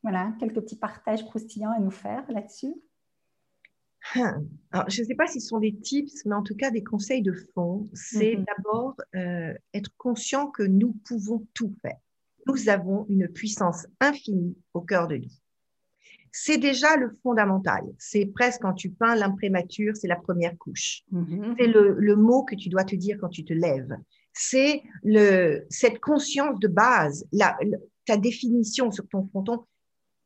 voilà, 0.03 0.34
quelques 0.39 0.62
petits 0.62 0.75
partages 0.75 1.24
croustillants 1.24 1.72
à 1.72 1.79
nous 1.79 1.91
faire 1.91 2.24
là-dessus? 2.29 2.74
Alors, 4.72 4.89
je 4.89 5.01
ne 5.01 5.08
sais 5.08 5.15
pas 5.15 5.27
si 5.27 5.41
ce 5.41 5.48
sont 5.48 5.60
des 5.60 5.75
tips, 5.75 6.25
mais 6.25 6.36
en 6.36 6.43
tout 6.43 6.55
cas 6.55 6.72
des 6.72 6.84
conseils 6.84 7.22
de 7.22 7.34
fond. 7.53 7.89
C'est 7.93 8.36
mhm. 8.36 8.46
d'abord 8.46 8.96
euh, 9.15 9.53
être 9.74 9.91
conscient 9.98 10.48
que 10.48 10.63
nous 10.63 10.93
pouvons 11.05 11.46
tout 11.53 11.74
faire. 11.81 11.98
Nous 12.48 12.70
avons 12.70 13.05
une 13.10 13.27
puissance 13.27 13.86
infinie 14.00 14.58
au 14.74 14.81
cœur 14.81 15.08
de 15.08 15.17
nous. 15.17 15.29
C'est 16.34 16.58
déjà 16.58 16.96
le 16.96 17.12
fondamental. 17.22 17.84
C'est 18.00 18.25
presque 18.25 18.62
quand 18.62 18.74
tu 18.74 18.89
peins 18.89 19.15
l'imprémature, 19.15 19.96
c'est 19.96 20.08
la 20.08 20.15
première 20.15 20.58
couche. 20.58 21.03
Mhm. 21.12 21.55
C'est 21.60 21.67
le, 21.67 22.15
mot 22.15 22.43
que 22.43 22.55
tu 22.55 22.70
dois 22.70 22.86
te 22.86 22.96
dire 22.96 23.17
quand 23.20 23.29
tu 23.29 23.43
te 23.43 23.53
lèves. 23.53 23.96
C'est 24.34 24.81
cette 25.70 26.00
conscience 26.00 26.58
de 26.60 26.70
base, 26.70 27.27
ta 28.05 28.17
définition 28.17 28.89
sur 28.91 29.08
ton 29.10 29.27
fronton. 29.27 29.65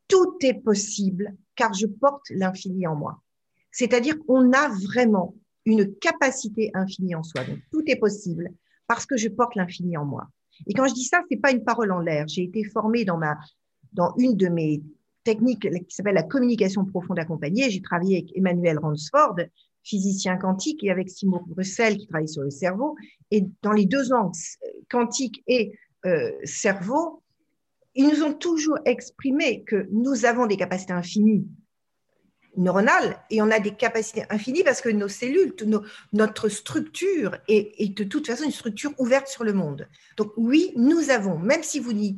Tout 0.07 0.37
est 0.41 0.53
possible 0.53 1.35
car 1.55 1.73
je 1.73 1.87
porte 1.87 2.29
l'infini 2.29 2.85
en 2.85 2.95
moi. 2.95 3.23
C'est-à-dire 3.75 4.17
qu'on 4.25 4.53
a 4.53 4.69
vraiment 4.69 5.35
une 5.65 5.93
capacité 5.95 6.71
infinie 6.73 7.13
en 7.13 7.23
soi. 7.23 7.43
Donc, 7.43 7.59
tout 7.73 7.83
est 7.87 7.97
possible 7.97 8.49
parce 8.87 9.05
que 9.05 9.17
je 9.17 9.27
porte 9.27 9.55
l'infini 9.55 9.97
en 9.97 10.05
moi. 10.05 10.29
Et 10.65 10.73
quand 10.73 10.87
je 10.87 10.93
dis 10.93 11.03
ça, 11.03 11.21
c'est 11.29 11.41
pas 11.41 11.51
une 11.51 11.65
parole 11.65 11.91
en 11.91 11.99
l'air. 11.99 12.25
J'ai 12.29 12.43
été 12.43 12.63
formée 12.63 13.03
dans 13.03 13.17
ma, 13.17 13.37
dans 13.91 14.13
une 14.17 14.37
de 14.37 14.47
mes 14.47 14.81
techniques 15.25 15.69
qui 15.69 15.93
s'appelle 15.93 16.15
la 16.15 16.23
communication 16.23 16.85
profonde 16.85 17.19
accompagnée. 17.19 17.69
J'ai 17.69 17.81
travaillé 17.81 18.19
avec 18.19 18.37
Emmanuel 18.37 18.79
Ransford, 18.79 19.35
physicien 19.83 20.37
quantique, 20.37 20.81
et 20.85 20.89
avec 20.89 21.09
Simon 21.09 21.41
Bruxelles 21.45 21.97
qui 21.97 22.07
travaille 22.07 22.29
sur 22.29 22.43
le 22.43 22.51
cerveau. 22.51 22.95
Et 23.29 23.43
dans 23.61 23.73
les 23.73 23.85
deux 23.85 24.13
angles, 24.13 24.37
quantique 24.89 25.43
et 25.47 25.73
euh, 26.05 26.31
cerveau, 26.45 27.21
ils 27.93 28.07
nous 28.07 28.23
ont 28.23 28.33
toujours 28.33 28.77
exprimé 28.85 29.63
que 29.63 29.85
nous 29.91 30.23
avons 30.23 30.45
des 30.45 30.55
capacités 30.55 30.93
infinies 30.93 31.45
neuronale 32.57 33.17
et 33.29 33.41
on 33.41 33.51
a 33.51 33.59
des 33.59 33.73
capacités 33.73 34.23
infinies 34.29 34.63
parce 34.63 34.81
que 34.81 34.89
nos 34.89 35.07
cellules, 35.07 35.53
notre 36.13 36.49
structure 36.49 37.37
est, 37.47 37.95
de 37.95 38.03
toute 38.03 38.27
façon 38.27 38.43
une 38.43 38.51
structure 38.51 38.93
ouverte 38.97 39.27
sur 39.27 39.43
le 39.43 39.53
monde. 39.53 39.87
Donc 40.17 40.31
oui, 40.37 40.71
nous 40.75 41.09
avons, 41.09 41.37
même 41.37 41.63
si 41.63 41.79
vous 41.79 41.93
ne 41.93 42.11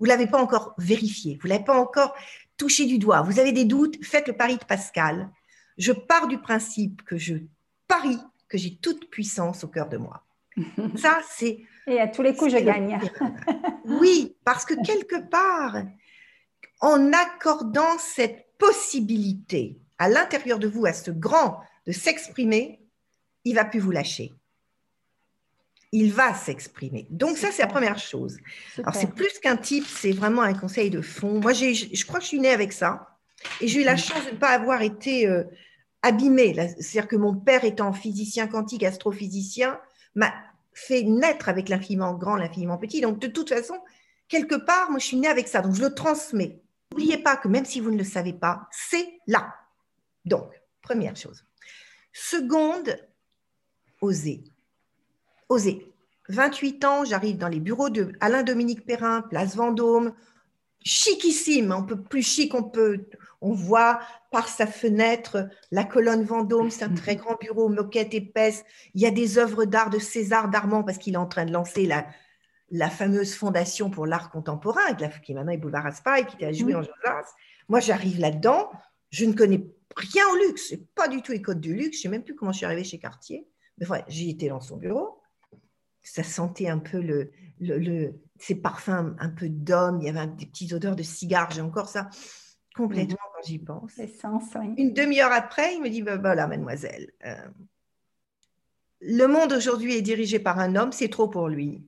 vous 0.00 0.06
l'avez 0.06 0.26
pas 0.26 0.42
encore 0.42 0.74
vérifié, 0.78 1.38
vous 1.40 1.48
l'avez 1.48 1.64
pas 1.64 1.78
encore 1.78 2.14
touché 2.56 2.86
du 2.86 2.98
doigt, 2.98 3.22
vous 3.22 3.38
avez 3.38 3.52
des 3.52 3.64
doutes, 3.64 4.04
faites 4.04 4.28
le 4.28 4.36
pari 4.36 4.56
de 4.56 4.64
Pascal. 4.64 5.30
Je 5.78 5.92
pars 5.92 6.28
du 6.28 6.38
principe 6.38 7.02
que 7.02 7.16
je 7.16 7.34
parie 7.88 8.20
que 8.48 8.58
j'ai 8.58 8.76
toute 8.76 9.10
puissance 9.10 9.64
au 9.64 9.68
cœur 9.68 9.88
de 9.88 9.96
moi. 9.96 10.24
Ça, 10.96 11.20
c'est... 11.28 11.60
Et 11.86 12.00
à 12.00 12.08
tous 12.08 12.22
les 12.22 12.34
coups, 12.34 12.52
je 12.52 12.58
gagne. 12.58 12.98
oui, 13.84 14.36
parce 14.44 14.64
que 14.64 14.74
quelque 14.86 15.28
part, 15.28 15.82
en 16.80 17.12
accordant 17.12 17.98
cette 17.98 18.46
possibilité 18.58 19.80
à 19.98 20.08
l'intérieur 20.08 20.58
de 20.58 20.68
vous, 20.68 20.86
à 20.86 20.92
ce 20.92 21.10
grand 21.10 21.60
de 21.86 21.92
s'exprimer, 21.92 22.80
il 23.44 23.54
va 23.54 23.64
plus 23.64 23.80
vous 23.80 23.90
lâcher. 23.90 24.32
Il 25.92 26.12
va 26.12 26.34
s'exprimer. 26.34 27.06
Donc 27.10 27.36
ça, 27.36 27.52
c'est 27.52 27.62
la 27.62 27.68
première 27.68 27.98
chose. 27.98 28.38
Alors 28.78 28.94
c'est 28.94 29.14
plus 29.14 29.38
qu'un 29.38 29.56
type, 29.56 29.86
c'est 29.86 30.12
vraiment 30.12 30.42
un 30.42 30.54
conseil 30.54 30.90
de 30.90 31.00
fond. 31.00 31.40
Moi, 31.40 31.52
je 31.52 32.04
crois 32.04 32.18
que 32.18 32.24
je 32.24 32.28
suis 32.28 32.40
née 32.40 32.50
avec 32.50 32.72
ça. 32.72 33.18
Et 33.60 33.68
j'ai 33.68 33.82
eu 33.82 33.84
la 33.84 33.96
chance 33.96 34.24
de 34.26 34.32
ne 34.32 34.36
pas 34.36 34.48
avoir 34.48 34.82
été 34.82 35.28
euh, 35.28 35.44
abîmée. 36.02 36.54
C'est-à-dire 36.54 37.06
que 37.06 37.16
mon 37.16 37.34
père 37.34 37.64
étant 37.64 37.92
physicien 37.92 38.48
quantique, 38.48 38.82
astrophysicien, 38.82 39.78
m'a 40.14 40.32
fait 40.72 41.02
naître 41.02 41.48
avec 41.48 41.68
l'infiniment 41.68 42.14
grand, 42.14 42.36
l'infiniment 42.36 42.78
petit. 42.78 43.00
Donc 43.00 43.20
de 43.20 43.28
toute 43.28 43.50
façon, 43.50 43.74
quelque 44.28 44.56
part, 44.56 44.90
moi, 44.90 44.98
je 44.98 45.06
suis 45.06 45.16
née 45.16 45.28
avec 45.28 45.46
ça. 45.46 45.60
Donc 45.60 45.74
je 45.74 45.82
le 45.82 45.94
transmets. 45.94 46.60
N'oubliez 46.90 47.18
pas 47.18 47.36
que 47.36 47.48
même 47.48 47.64
si 47.64 47.80
vous 47.80 47.90
ne 47.90 47.98
le 47.98 48.04
savez 48.04 48.32
pas, 48.32 48.68
c'est 48.72 49.20
là. 49.26 49.54
Donc, 50.24 50.50
première 50.82 51.16
chose. 51.16 51.44
Seconde, 52.12 52.96
oser. 54.00 54.44
Oser. 55.48 55.92
28 56.28 56.84
ans, 56.84 57.04
j'arrive 57.04 57.36
dans 57.36 57.48
les 57.48 57.60
bureaux 57.60 57.90
de 57.90 58.12
Alain 58.20 58.42
Dominique 58.42 58.86
Perrin, 58.86 59.22
place 59.22 59.56
Vendôme, 59.56 60.14
chicissime, 60.84 61.74
on 61.76 61.82
peut 61.82 62.00
plus 62.00 62.22
chic, 62.22 62.54
on 62.54 62.62
peut, 62.62 63.06
on 63.40 63.52
voit 63.52 64.00
par 64.30 64.48
sa 64.48 64.66
fenêtre 64.66 65.48
la 65.70 65.84
colonne 65.84 66.24
Vendôme, 66.24 66.70
c'est 66.70 66.84
un 66.84 66.94
très 66.94 67.16
grand 67.16 67.36
bureau, 67.36 67.68
moquette 67.68 68.14
épaisse. 68.14 68.64
Il 68.94 69.02
y 69.02 69.06
a 69.06 69.10
des 69.10 69.38
œuvres 69.38 69.64
d'art 69.64 69.90
de 69.90 69.98
César 69.98 70.48
Darmand 70.48 70.82
parce 70.82 70.98
qu'il 70.98 71.14
est 71.14 71.18
en 71.18 71.26
train 71.26 71.44
de 71.44 71.52
lancer 71.52 71.86
la, 71.86 72.06
la 72.70 72.90
fameuse 72.90 73.34
fondation 73.34 73.90
pour 73.90 74.06
l'art 74.06 74.30
contemporain, 74.30 74.94
qui 75.22 75.34
maintenant 75.34 75.52
est 75.52 75.58
boulevard 75.58 75.84
Raspail, 75.84 76.26
qui 76.26 76.36
était 76.36 76.46
à 76.46 76.52
jouer 76.52 76.74
en 76.74 76.82
Josas. 76.82 77.34
Moi, 77.68 77.80
j'arrive 77.80 78.20
là-dedans, 78.20 78.70
je 79.10 79.24
ne 79.24 79.32
connais 79.32 79.64
rien 79.96 80.24
au 80.32 80.36
luxe, 80.46 80.68
c'est 80.68 80.86
pas 80.94 81.08
du 81.08 81.22
tout 81.22 81.32
les 81.32 81.42
codes 81.42 81.60
du 81.60 81.74
luxe. 81.74 81.96
Je 81.96 82.00
ne 82.00 82.02
sais 82.02 82.08
même 82.08 82.24
plus 82.24 82.34
comment 82.34 82.52
je 82.52 82.58
suis 82.58 82.66
arrivée 82.66 82.84
chez 82.84 82.98
Cartier. 82.98 83.46
Mais 83.78 83.86
voilà, 83.86 84.04
j'y 84.08 84.30
étais 84.30 84.48
dans 84.48 84.60
son 84.60 84.76
bureau. 84.76 85.20
Ça 86.02 86.22
sentait 86.22 86.68
un 86.68 86.78
peu 86.78 87.00
le, 87.00 87.30
le, 87.58 88.12
ces 88.38 88.54
parfums 88.54 89.16
un 89.18 89.30
peu 89.30 89.48
d'homme. 89.48 90.00
Il 90.00 90.06
y 90.06 90.10
avait 90.10 90.26
des 90.26 90.46
petites 90.46 90.72
odeurs 90.72 90.96
de 90.96 91.02
cigares. 91.02 91.50
J'ai 91.50 91.62
encore 91.62 91.88
ça 91.88 92.10
complètement 92.74 93.16
quand 93.34 93.46
j'y 93.46 93.58
pense. 93.58 93.92
Une 94.76 94.92
demi-heure 94.92 95.32
après, 95.32 95.74
il 95.74 95.82
me 95.82 95.88
dit 95.88 96.02
bah, 96.02 96.16
voilà, 96.16 96.46
mademoiselle, 96.46 97.10
euh, 97.24 97.48
le 99.00 99.26
monde 99.26 99.52
aujourd'hui 99.52 99.94
est 99.94 100.02
dirigé 100.02 100.38
par 100.38 100.58
un 100.58 100.76
homme, 100.76 100.92
c'est 100.92 101.10
trop 101.10 101.28
pour 101.28 101.48
lui. 101.48 101.86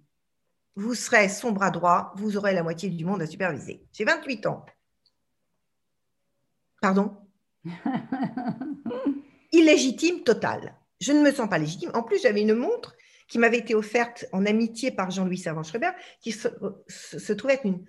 Vous 0.75 0.95
serez 0.95 1.29
son 1.31 1.53
bras 1.53 1.71
droit, 1.71 2.13
vous 2.17 2.37
aurez 2.37 2.53
la 2.53 2.63
moitié 2.63 2.91
du 2.91 3.05
monde 3.05 3.23
à 3.23 3.27
superviser. 3.27 3.87
J'ai 3.93 4.05
28 4.05 4.47
ans. 4.47 4.67
Pardon? 6.83 7.17
Illégitime 9.52 10.23
total. 10.23 10.76
Je 11.00 11.12
ne 11.12 11.20
me 11.20 11.32
sens 11.32 11.49
pas 11.49 11.58
légitime. 11.58 11.90
En 11.94 12.02
plus, 12.02 12.20
j'avais 12.23 12.42
une 12.42 12.54
montre 12.54 12.96
qui 13.28 13.38
m'avait 13.38 13.58
été 13.58 13.75
offerte 13.75 14.26
en 14.32 14.46
amitié 14.46 14.90
par 14.90 15.11
Jean-Louis 15.11 15.38
Servan-Schreiber, 15.38 15.90
qui 16.20 16.32
se, 16.32 17.32
trouvait 17.32 17.54
être 17.54 17.66
une. 17.66 17.85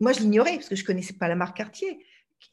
Moi, 0.00 0.12
je 0.12 0.20
l'ignorais 0.20 0.56
parce 0.56 0.68
que 0.68 0.76
je 0.76 0.82
ne 0.82 0.86
connaissais 0.86 1.14
pas 1.14 1.28
la 1.28 1.36
marque 1.36 1.56
Cartier. 1.56 2.04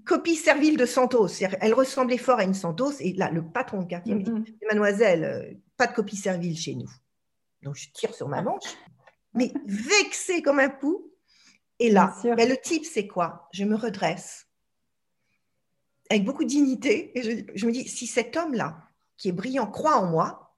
copie 0.05 0.35
servile 0.35 0.77
de 0.77 0.85
Santos. 0.85 1.27
Elle 1.59 1.73
ressemblait 1.73 2.17
fort 2.17 2.39
à 2.39 2.43
une 2.43 2.53
Santos. 2.53 2.93
Et 2.99 3.13
là, 3.13 3.29
le 3.31 3.43
patron 3.43 3.81
de 3.81 3.87
quartier 3.87 4.15
me 4.15 4.21
dit 4.21 4.31
mm-hmm. 4.31 4.67
Mademoiselle, 4.69 5.23
euh, 5.23 5.53
pas 5.75 5.87
de 5.87 5.93
copie 5.93 6.15
servile 6.15 6.57
chez 6.57 6.75
nous. 6.75 6.89
Donc, 7.63 7.75
je 7.75 7.89
tire 7.93 8.13
sur 8.13 8.27
ma 8.27 8.41
manche, 8.41 8.75
mais 9.33 9.51
vexée 9.65 10.41
comme 10.41 10.59
un 10.59 10.69
pou. 10.69 11.11
Et 11.79 11.89
là, 11.89 12.15
ben, 12.23 12.47
le 12.47 12.57
type, 12.57 12.85
c'est 12.85 13.07
quoi? 13.07 13.49
Je 13.53 13.65
me 13.65 13.75
redresse 13.75 14.47
avec 16.13 16.25
beaucoup 16.25 16.43
de 16.43 16.49
dignité 16.49 17.17
et 17.17 17.47
je, 17.55 17.65
me 17.65 17.71
dis 17.71 17.87
si 17.87 18.05
cet 18.05 18.37
homme-là, 18.37 18.87
qui 19.17 19.29
est 19.29 19.31
brillant, 19.31 19.65
croit 19.65 19.97
en 19.97 20.05
moi, 20.05 20.55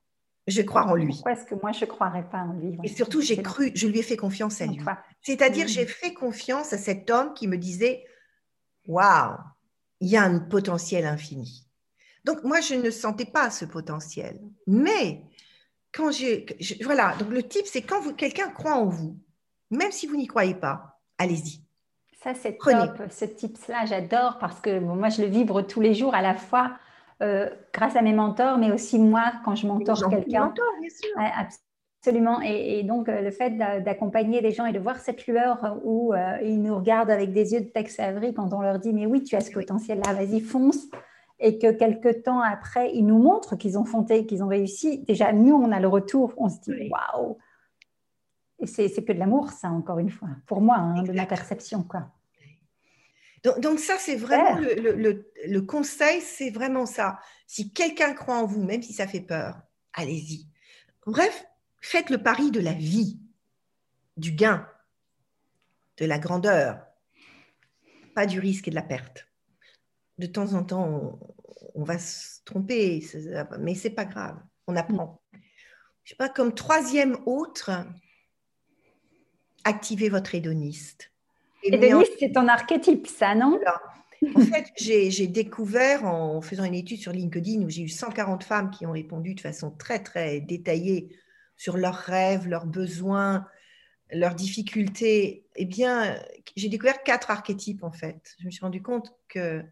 je 0.48 0.58
vais 0.58 0.66
croire 0.66 0.90
en 0.90 0.96
lui. 0.96 1.14
Pourquoi 1.14 1.32
est-ce 1.32 1.46
que 1.46 1.56
moi, 1.56 1.72
je 1.72 1.86
ne 1.86 1.90
croirais 1.90 2.30
pas 2.30 2.40
en 2.40 2.54
lui? 2.54 2.78
Et 2.84 2.90
surtout, 2.90 3.22
j'ai 3.22 3.42
cru, 3.42 3.72
je 3.74 3.88
lui 3.88 4.00
ai 4.00 4.04
fait 4.04 4.18
confiance 4.18 4.62
à 4.62 4.68
lui. 4.68 4.80
C'est-à-dire, 5.22 5.68
j'ai 5.68 5.86
fait 5.86 6.14
confiance 6.14 6.74
à 6.74 6.78
cet 6.78 7.10
homme 7.10 7.34
qui 7.34 7.48
me 7.48 7.58
disait 7.58 8.06
Waouh, 8.88 9.38
il 10.02 10.10
y 10.10 10.18
a 10.18 10.24
un 10.24 10.40
potentiel 10.40 11.06
infini. 11.06 11.66
Donc, 12.26 12.44
moi, 12.44 12.60
je 12.60 12.76
ne 12.76 12.92
sentais 12.92 13.26
pas 13.26 13.50
ce 13.50 13.66
potentiel. 13.66 14.40
Mais 14.68 15.24
quand 15.94 16.12
j'ai. 16.12 16.46
Voilà, 16.84 17.16
donc 17.16 17.30
le 17.30 17.42
type, 17.42 17.66
c'est 17.66 17.82
quand 17.82 18.14
quelqu'un 18.14 18.50
croit 18.50 18.76
en 18.76 18.86
vous, 18.86 19.18
même 19.72 19.92
si 19.92 20.06
vous 20.06 20.18
n'y 20.18 20.28
croyez 20.28 20.56
pas, 20.56 21.00
allez-y. 21.18 21.65
Ça, 22.26 22.34
c'est 22.34 22.58
top, 22.58 23.04
ce 23.12 23.26
type-là, 23.26 23.86
j'adore 23.86 24.40
parce 24.40 24.60
que 24.60 24.80
moi, 24.80 25.10
je 25.10 25.22
le 25.22 25.28
vibre 25.28 25.62
tous 25.62 25.80
les 25.80 25.94
jours 25.94 26.16
à 26.16 26.24
la 26.24 26.34
fois 26.34 26.72
euh, 27.22 27.48
grâce 27.72 27.96
à 27.96 28.02
mes 28.02 28.14
mentors, 28.14 28.58
mais 28.58 28.72
aussi 28.72 28.98
moi, 28.98 29.32
quand 29.46 29.54
je 29.54 29.68
mentor 29.68 30.10
quelqu'un. 30.10 30.52
absolument. 31.38 32.42
Et, 32.42 32.82
donc, 32.82 33.10
euh, 33.10 33.22
le 33.22 33.30
fait 33.30 33.52
d'accompagner 33.52 34.42
des 34.42 34.50
gens 34.50 34.66
et 34.66 34.74
de 34.74 34.80
voir 34.80 34.98
cette 34.98 35.28
lueur 35.28 35.78
où 35.84 36.16
euh, 36.16 36.40
ils 36.42 36.60
nous 36.60 36.76
regardent 36.76 37.12
avec 37.12 37.32
des 37.32 37.54
yeux 37.54 37.62
de 37.62 38.02
Avery 38.02 38.34
quand 38.34 38.54
on 38.54 38.62
leur 38.62 38.80
dit 38.80 38.92
Mais 38.92 39.06
oui, 39.06 39.22
tu 39.22 39.36
as 39.36 39.42
ce 39.42 39.52
potentiel-là, 39.52 40.14
vas-y, 40.14 40.40
fonce. 40.40 40.88
Et 41.40 41.60
que 41.60 41.72
quelques 41.72 42.24
temps 42.24 42.42
après, 42.42 42.92
ils 42.96 43.06
nous 43.06 43.20
montrent 43.20 43.56
qu'ils 43.56 43.78
ont 43.78 43.86
fonté, 43.86 44.26
qu'ils 44.26 44.44
ont 44.44 44.48
réussi, 44.48 45.04
déjà, 45.04 45.32
nous, 45.32 45.54
on 45.54 45.72
a 45.72 45.80
le 45.80 45.88
retour, 45.88 46.34
on 46.38 46.50
se 46.50 46.60
dit 46.62 46.90
waouh 46.90 47.38
Et 48.78 48.90
c'est 48.90 49.04
que 49.04 49.14
de 49.14 49.20
l'amour, 49.20 49.52
ça, 49.52 49.70
encore 49.70 50.00
une 50.00 50.10
fois, 50.10 50.30
pour 50.46 50.62
moi, 50.62 50.78
hein, 50.78 51.04
de 51.04 51.12
ma 51.12 51.26
perception. 51.26 51.84
quoi. 51.84 52.12
Donc, 53.60 53.80
ça, 53.80 53.96
c'est 54.00 54.16
vraiment 54.16 54.58
le, 54.58 55.60
conseil, 55.62 56.22
c'est 56.22 56.50
vraiment 56.50 56.86
ça. 56.86 57.20
Si 57.46 57.72
quelqu'un 57.72 58.14
croit 58.14 58.38
en 58.38 58.46
vous, 58.46 58.64
même 58.64 58.82
si 58.82 58.94
ça 58.94 59.08
fait 59.08 59.22
peur, 59.22 59.62
allez-y. 59.94 60.48
Bref, 61.06 61.46
faites 61.80 62.10
le 62.10 62.18
pari 62.24 62.50
de 62.50 62.60
la 62.60 62.74
vie, 62.74 63.20
du 64.18 64.32
gain, 64.32 64.68
de 65.98 66.06
la 66.06 66.18
grandeur, 66.18 66.84
pas 68.16 68.26
du 68.26 68.40
risque 68.40 68.68
et 68.68 68.72
de 68.72 68.76
la 68.76 68.82
perte 68.82 69.28
de 70.18 70.26
temps 70.28 70.54
en 70.54 70.64
temps, 70.64 71.20
on, 71.74 71.84
va 71.84 72.00
se 72.00 72.40
tromper, 72.46 73.06
mais 73.60 73.76
c'est 73.76 73.90
pas 73.90 74.06
grave, 74.06 74.38
on 74.68 74.76
apprend. 74.76 75.22
Je 76.04 76.12
sais 76.12 76.16
pas, 76.16 76.30
comme 76.30 76.54
troisième 76.54 77.18
autre, 77.26 77.72
activez 79.66 80.08
votre 80.08 80.34
hédoniste. 80.34 81.12
Hédoniste, 81.64 82.14
c'est 82.20 82.32
ton 82.32 82.48
archétype, 82.48 83.08
ça, 83.08 83.36
non 83.36 83.60
En 84.36 84.42
fait, 84.42 84.72
j'ai 84.78 85.28
découvert 85.28 86.06
en 86.06 86.42
faisant 86.42 86.64
une 86.64 86.76
étude 86.76 87.00
sur 87.00 87.12
LinkedIn 87.12 87.64
où 87.64 87.70
j'ai 87.70 87.82
eu 87.82 87.90
140 87.90 88.44
femmes 88.44 88.72
qui 88.72 88.86
ont 88.86 88.92
répondu 88.92 89.36
de 89.36 89.42
façon 89.42 89.72
très, 89.72 90.02
très 90.02 90.40
détaillée 90.40 91.10
sur 91.58 91.78
leurs 91.78 91.96
rêves, 91.96 92.48
leurs 92.48 92.66
besoins, 92.66 93.46
leurs 94.12 94.36
difficultés. 94.36 95.46
Eh 95.56 95.66
bien, 95.66 96.18
j'ai 96.56 96.70
découvert 96.70 97.04
quatre 97.04 97.32
archétypes, 97.32 97.84
en 97.84 97.92
fait. 97.92 98.36
Je 98.40 98.46
me 98.46 98.52
suis 98.52 98.62
rendu 98.62 98.82
compte 98.82 99.14
que 99.28 99.64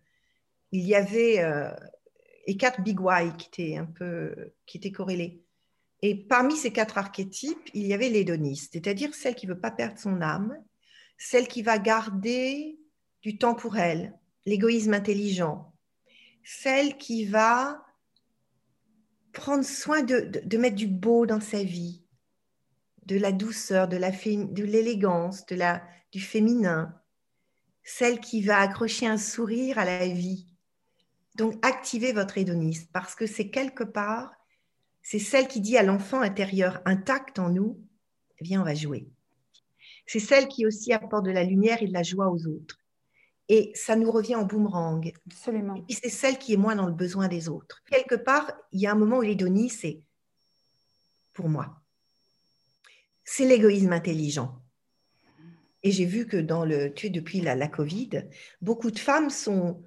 il 0.72 0.86
y 0.88 0.96
avait 0.96 1.40
euh, 1.40 1.72
et 2.46 2.58
quatre 2.58 2.82
big 2.82 3.00
why 3.00 3.32
qui 3.38 3.48
étaient 3.48 3.78
un 3.78 3.86
peu 3.86 4.54
qui 4.66 4.78
étaient 4.78 4.92
corrélés. 4.92 5.44
Et 6.06 6.16
parmi 6.16 6.58
ces 6.58 6.74
quatre 6.74 6.98
archétypes, 6.98 7.70
il 7.74 7.88
y 7.88 7.94
avait 7.94 8.10
l'hédoniste, 8.10 8.74
c'est-à-dire 8.74 9.16
celle 9.16 9.36
qui 9.36 9.48
veut 9.48 9.60
pas 9.60 9.72
perdre 9.72 9.98
son 9.98 10.22
âme, 10.22 10.62
celle 11.18 11.48
qui 11.48 11.62
va 11.62 11.80
garder 11.80 12.78
du 13.22 13.38
temps 13.38 13.56
pour 13.56 13.78
elle, 13.78 14.14
l'égoïsme 14.46 14.94
intelligent, 14.94 15.74
celle 16.44 16.98
qui 16.98 17.24
va 17.24 17.86
prendre 19.32 19.64
soin 19.64 20.04
de, 20.04 20.58
mettre 20.58 20.76
du 20.76 20.88
beau 20.88 21.26
dans 21.26 21.40
sa 21.40 21.64
vie, 21.64 22.04
de 23.06 23.18
la 23.18 23.32
douceur, 23.32 23.88
de 23.88 23.96
l'élégance, 23.96 25.46
de, 25.46 25.56
la, 25.56 25.82
du 26.12 26.20
féminin, 26.20 26.94
celle 27.82 28.20
qui 28.20 28.42
va 28.42 28.60
accrocher 28.60 29.08
un 29.08 29.18
sourire 29.18 29.80
à 29.80 29.86
la 29.86 30.06
vie, 30.10 30.54
donc, 31.36 31.66
activez 31.66 32.12
votre 32.12 32.38
hédoniste 32.38 32.92
parce 32.92 33.16
que 33.16 33.26
c'est 33.26 33.50
quelque 33.50 33.84
part, 33.84 34.32
c'est 35.04 35.20
celle 35.20 35.48
qui 35.48 35.62
dit 35.62 35.78
à 35.78 35.84
l'enfant 35.84 36.22
intérieur 36.22 36.82
intact 36.86 37.38
en 37.38 37.50
nous, 37.50 37.80
viens, 38.42 38.62
on 38.62 38.66
va 38.66 38.74
jouer. 38.74 39.08
C'est 40.06 40.20
celle 40.20 40.48
qui 40.48 40.66
aussi 40.66 40.92
apporte 40.92 41.26
de 41.26 41.32
la 41.32 41.44
lumière 41.44 41.82
et 41.82 41.88
de 41.88 41.94
la 41.94 42.04
joie 42.04 42.30
aux 42.30 42.48
autres. 42.48 42.80
Et 43.50 43.72
ça 43.76 43.96
nous 43.96 44.12
revient 44.12 44.36
en 44.36 44.46
boomerang. 44.46 45.12
Absolument. 45.28 45.84
Et 45.90 45.94
c'est 45.94 46.10
celle 46.10 46.38
qui 46.38 46.54
est 46.54 46.58
moins 46.58 46.76
dans 46.76 46.88
le 46.88 46.94
besoin 46.94 47.28
des 47.28 47.50
autres. 47.50 47.84
Quelque 47.90 48.16
part, 48.16 48.52
il 48.72 48.80
y 48.82 48.88
a 48.88 48.92
un 48.92 48.96
moment 48.96 49.18
où 49.18 49.22
l'hédonisme, 49.22 49.80
c'est 49.82 50.02
pour 51.34 51.50
moi. 51.50 51.82
C'est 53.26 53.46
l'égoïsme 53.46 53.92
intelligent. 53.92 54.60
Et 55.84 55.92
j'ai 55.92 56.06
vu 56.06 56.26
que 56.26 56.38
dans 56.38 56.64
le, 56.64 56.94
tu 56.94 57.10
depuis 57.10 57.42
la, 57.42 57.56
la 57.56 57.68
Covid, 57.68 58.24
beaucoup 58.62 58.92
de 58.92 59.00
femmes 59.00 59.30
sont, 59.30 59.84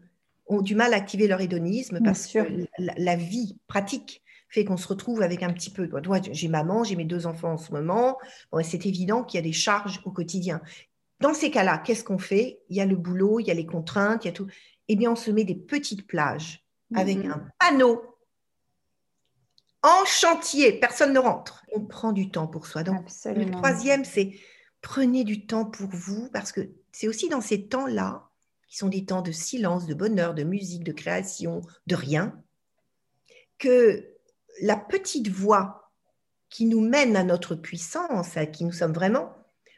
ont 0.47 0.61
du 0.61 0.75
mal 0.75 0.93
à 0.93 0.99
activer 0.99 1.27
leur 1.27 1.41
hédonisme 1.41 2.01
parce 2.05 2.27
que 2.27 2.67
la, 2.79 3.17
vie 3.17 3.59
pratique 3.67 4.23
fait 4.49 4.65
qu'on 4.65 4.77
se 4.77 4.89
retrouve 4.89 5.23
avec 5.23 5.43
un 5.43 5.53
petit 5.53 5.71
peu. 5.71 5.89
J'ai 6.33 6.49
maman, 6.49 6.85
j'ai 6.85 6.97
mes 6.97 7.05
deux 7.05 7.27
enfants 7.27 7.53
en 7.53 7.59
ce 7.59 7.73
moment. 7.73 8.19
c'est 8.63 8.87
évident 8.87 9.25
qu'il 9.25 9.39
y 9.39 9.43
a 9.43 9.47
des 9.47 9.53
charges 9.53 10.01
au 10.05 10.11
quotidien. 10.11 10.61
Dans 11.21 11.35
ces 11.35 11.51
cas-là, 11.51 11.79
qu'est-ce 11.79 12.05
qu'on 12.05 12.19
fait? 12.19 12.61
Il 12.69 12.77
y 12.77 12.81
a 12.81 12.87
le 12.87 12.97
boulot, 12.97 13.41
il 13.41 13.47
y 13.47 13.51
a 13.51 13.55
les 13.55 13.67
contraintes, 13.67 14.25
il 14.25 14.29
y 14.29 14.31
a 14.31 14.35
tout. 14.35 14.47
Eh 14.89 14.97
bien, 14.97 15.13
on 15.13 15.17
se 15.17 15.31
met 15.31 15.45
des 15.45 15.55
petites 15.55 16.07
plages 16.07 16.65
avec 16.95 17.19
mhm. 17.19 17.33
un 17.33 17.49
panneau 17.59 18.03
en 19.83 20.05
chantier. 20.05 20.79
Personne 20.79 21.13
ne 21.13 21.19
rentre. 21.19 21.65
On 21.73 21.81
prend 21.81 22.13
du 22.13 22.31
temps 22.31 22.47
pour 22.47 22.67
soi. 22.67 22.83
Donc, 22.83 23.07
le 23.25 23.51
troisième, 23.51 24.05
c'est 24.05 24.33
prenez 24.83 25.25
du 25.25 25.47
temps 25.47 25.65
pour 25.65 25.89
vous 25.91 26.29
parce 26.33 26.53
que 26.53 26.71
c'est 26.93 27.09
aussi 27.09 27.29
dans 27.29 27.41
ces 27.41 27.67
temps-là 27.67 28.29
qui 28.69 28.77
sont 28.77 28.89
des 28.89 29.05
temps 29.05 29.23
de 29.23 29.33
silence, 29.33 29.87
de 29.87 29.95
bonheur, 29.95 30.35
de 30.35 30.43
musique, 30.43 30.85
de 30.85 30.93
création, 30.93 31.63
de 31.87 31.95
rien, 31.95 32.41
que 33.59 34.16
la 34.63 34.77
petite 34.77 35.29
voix 35.29 35.93
qui 36.49 36.67
nous 36.67 36.81
mène 36.81 37.17
à 37.17 37.25
notre 37.25 37.55
puissance, 37.55 38.37
à 38.37 38.47
qui 38.47 38.65
nous 38.65 38.73
sommes 38.73 38.93
vraiment, 38.93 39.33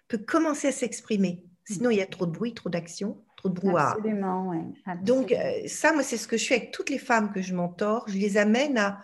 peut 0.08 0.18
commencer 0.18 0.68
à 0.68 0.72
s'exprimer. 0.72 1.44
Sinon, 1.64 1.90
il 1.90 1.98
y 1.98 2.02
a 2.02 2.06
trop 2.06 2.26
de 2.26 2.30
bruit, 2.30 2.54
trop 2.54 2.70
d'action, 2.70 3.22
trop 3.36 3.48
de 3.48 3.54
brouhaha. 3.54 3.92
Absolument, 3.92 4.48
oui. 4.48 4.58
Donc, 5.02 5.32
euh, 5.32 5.66
ça, 5.66 5.92
moi, 5.92 6.02
c'est 6.02 6.16
ce 6.16 6.26
que 6.26 6.36
je 6.36 6.46
fais 6.46 6.56
avec 6.56 6.70
toutes 6.70 6.90
les 6.90 6.98
femmes 6.98 7.32
que 7.32 7.42
je 7.42 7.54
mentor. 7.54 8.04
Je 8.08 8.16
les 8.16 8.36
amène 8.38 8.78
à 8.78 9.00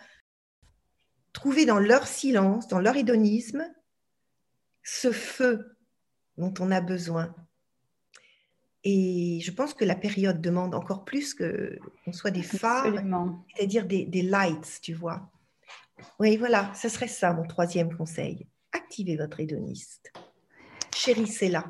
trouver 1.33 1.67
dans 1.67 1.79
leur 1.79 2.07
silence, 2.07 2.69
dans 2.69 2.79
leur 2.79 2.97
hédonisme, 2.97 3.67
ce 4.83 5.13
feu 5.13 5.77
dont 6.39 6.55
on 6.61 6.71
a 6.71 6.81
besoin. 6.81 7.35
Et 8.85 9.41
je 9.43 9.51
pense 9.51 9.73
que 9.73 9.85
la 9.85 9.95
période 9.95 10.41
demande 10.41 10.75
encore 10.75 11.05
plus 11.05 11.35
qu'on 11.35 12.13
soit 12.13 12.31
des 12.31 12.43
phares, 12.43 12.95
c'est-à-dire 13.57 13.87
des, 13.87 14.05
des, 14.05 14.23
lights, 14.23 14.81
tu 14.83 14.93
vois. 14.93 15.31
Oui, 16.19 16.37
voilà, 16.37 16.71
ce 16.75 16.89
serait 16.89 17.09
ça 17.09 17.33
mon 17.33 17.47
troisième 17.47 17.97
conseil. 17.97 18.47
Activez 18.73 19.17
votre 19.17 19.41
hédoniste. 19.41 20.13
Chérissez-la. 20.95 21.65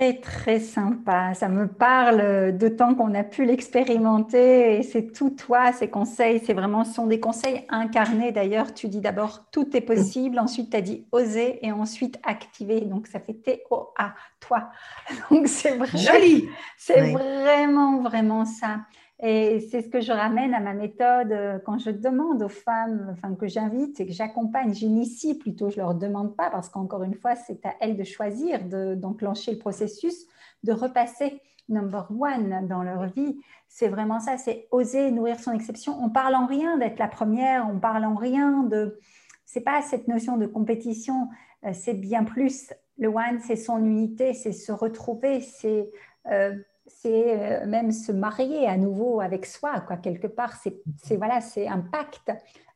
Très, 0.00 0.14
très 0.18 0.60
sympa. 0.60 1.34
Ça 1.34 1.50
me 1.50 1.68
parle 1.68 2.56
d'autant 2.56 2.94
qu'on 2.94 3.14
a 3.14 3.22
pu 3.22 3.44
l'expérimenter 3.44 4.78
et 4.78 4.82
c'est 4.82 5.12
tout 5.12 5.28
toi, 5.28 5.72
ces 5.72 5.90
conseils. 5.90 6.40
C'est 6.42 6.54
vraiment, 6.54 6.84
ce 6.84 6.94
sont 6.94 7.06
des 7.06 7.20
conseils 7.20 7.66
incarnés. 7.68 8.32
D'ailleurs, 8.32 8.72
tu 8.72 8.88
dis 8.88 9.00
d'abord 9.00 9.50
tout 9.50 9.76
est 9.76 9.82
possible, 9.82 10.38
ensuite 10.38 10.70
tu 10.70 10.76
as 10.78 10.80
dit 10.80 11.06
oser 11.12 11.58
et 11.66 11.70
ensuite 11.70 12.18
activer. 12.22 12.80
Donc 12.80 13.08
ça 13.08 13.20
fait 13.20 13.34
T-O-A, 13.34 14.14
toi. 14.40 14.70
Donc 15.30 15.48
c'est 15.48 15.78
Joli. 15.94 16.48
C'est 16.78 17.12
vraiment, 17.12 18.00
vraiment 18.00 18.46
ça. 18.46 18.78
Et 19.22 19.60
c'est 19.70 19.82
ce 19.82 19.88
que 19.88 20.00
je 20.00 20.12
ramène 20.12 20.54
à 20.54 20.60
ma 20.60 20.72
méthode 20.72 21.30
euh, 21.30 21.58
quand 21.58 21.78
je 21.78 21.90
demande 21.90 22.42
aux 22.42 22.48
femmes, 22.48 23.08
enfin 23.12 23.34
que 23.34 23.46
j'invite 23.46 24.00
et 24.00 24.06
que 24.06 24.12
j'accompagne, 24.12 24.72
j'initie 24.72 25.34
plutôt, 25.34 25.68
je 25.68 25.76
ne 25.76 25.82
leur 25.82 25.94
demande 25.94 26.34
pas 26.36 26.48
parce 26.48 26.70
qu'encore 26.70 27.02
une 27.02 27.14
fois, 27.14 27.36
c'est 27.36 27.64
à 27.66 27.74
elles 27.80 27.98
de 27.98 28.04
choisir, 28.04 28.64
d'enclencher 28.64 29.52
le 29.52 29.58
processus, 29.58 30.24
de 30.62 30.72
repasser 30.72 31.42
number 31.68 32.08
one 32.18 32.66
dans 32.66 32.82
leur 32.82 33.06
vie. 33.06 33.38
C'est 33.68 33.88
vraiment 33.88 34.20
ça, 34.20 34.38
c'est 34.38 34.66
oser 34.70 35.10
nourrir 35.10 35.38
son 35.38 35.52
exception. 35.52 36.02
On 36.02 36.08
parle 36.08 36.34
en 36.34 36.46
rien 36.46 36.78
d'être 36.78 36.98
la 36.98 37.08
première, 37.08 37.68
on 37.68 37.78
parle 37.78 38.04
en 38.04 38.14
rien 38.14 38.62
de... 38.62 38.98
C'est 39.44 39.60
pas 39.60 39.82
cette 39.82 40.08
notion 40.08 40.38
de 40.38 40.46
compétition, 40.46 41.28
euh, 41.66 41.72
c'est 41.74 41.94
bien 41.94 42.24
plus. 42.24 42.72
Le 42.98 43.08
one, 43.08 43.38
c'est 43.40 43.56
son 43.56 43.84
unité, 43.84 44.32
c'est 44.32 44.52
se 44.52 44.72
retrouver, 44.72 45.40
c'est... 45.42 45.90
Euh, 46.26 46.56
c'est 47.02 47.64
même 47.66 47.92
se 47.92 48.12
marier 48.12 48.66
à 48.66 48.76
nouveau 48.76 49.20
avec 49.20 49.46
soi, 49.46 49.80
quoi. 49.80 49.96
Quelque 49.96 50.26
part, 50.26 50.56
c'est 50.56 50.82
voilà, 51.16 51.40
c'est 51.40 51.66
un 51.68 51.80
pacte, 51.80 52.32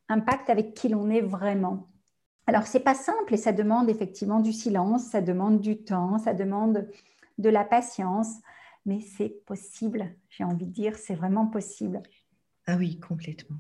un 0.09 0.21
pacte 0.21 0.51
avec 0.51 0.75
qui 0.75 0.89
l'on 0.89 1.11
est 1.11 1.21
vraiment. 1.21 1.89
Alors, 2.47 2.67
c'est 2.67 2.81
pas 2.81 2.95
simple 2.95 3.35
et 3.35 3.39
ça 3.39 3.53
demande 3.53 3.89
effectivement 3.89 4.41
du 4.41 4.53
silence, 4.53 5.05
ça 5.05 5.21
demande 5.21 5.61
du 5.61 5.79
temps, 5.83 6.19
ça 6.19 6.35
demande 6.35 6.89
de 7.39 7.49
la 7.49 7.65
patience, 7.65 8.37
mais 8.85 9.01
c'est 9.01 9.31
possible. 9.47 10.15
J'ai 10.29 10.45
envie 10.45 10.67
de 10.67 10.73
dire, 10.73 10.97
c'est 10.97 11.15
vraiment 11.15 11.47
possible. 11.47 12.03
Ah 12.67 12.77
oui, 12.77 13.01
complètement. 13.01 13.57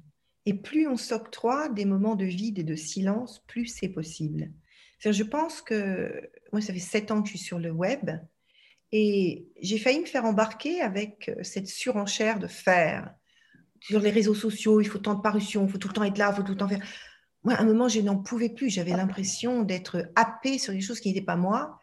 Et 0.46 0.54
plus 0.54 0.86
on 0.86 0.98
s'octroie 0.98 1.70
des 1.70 1.86
moments 1.86 2.14
de 2.14 2.26
vide 2.26 2.58
et 2.58 2.64
de 2.64 2.74
silence, 2.74 3.42
plus 3.46 3.66
c'est 3.66 3.88
possible. 3.88 4.50
Je 4.98 5.22
pense 5.22 5.62
que 5.62 6.30
moi, 6.52 6.60
ça 6.60 6.72
fait 6.72 6.78
sept 6.78 7.10
ans 7.10 7.22
que 7.22 7.28
je 7.28 7.36
suis 7.36 7.46
sur 7.46 7.58
le 7.58 7.70
web 7.70 8.10
et 8.96 9.48
j'ai 9.60 9.78
failli 9.78 10.00
me 10.00 10.06
faire 10.06 10.24
embarquer 10.24 10.80
avec 10.80 11.30
cette 11.42 11.66
surenchère 11.66 12.38
de 12.38 12.46
faire. 12.46 13.12
Sur 13.80 14.00
les 14.00 14.10
réseaux 14.10 14.34
sociaux, 14.34 14.80
il 14.80 14.86
faut 14.86 14.98
tant 14.98 15.14
de 15.14 15.20
parutions, 15.20 15.66
il 15.66 15.70
faut 15.70 15.78
tout 15.78 15.88
le 15.88 15.94
temps 15.94 16.04
être 16.04 16.16
là, 16.16 16.30
il 16.32 16.36
faut 16.36 16.42
tout 16.42 16.52
le 16.52 16.58
temps 16.58 16.68
faire 16.68 16.80
moi, 17.44 17.54
à 17.54 17.60
un 17.60 17.64
moment, 17.64 17.88
je 17.88 18.00
n'en 18.00 18.16
pouvais 18.16 18.48
plus. 18.48 18.70
J'avais 18.70 18.92
l'impression 18.92 19.62
d'être 19.62 20.10
happée 20.16 20.58
sur 20.58 20.72
des 20.72 20.80
choses 20.80 20.98
qui 20.98 21.08
n'étaient 21.08 21.24
pas 21.24 21.36
moi. 21.36 21.78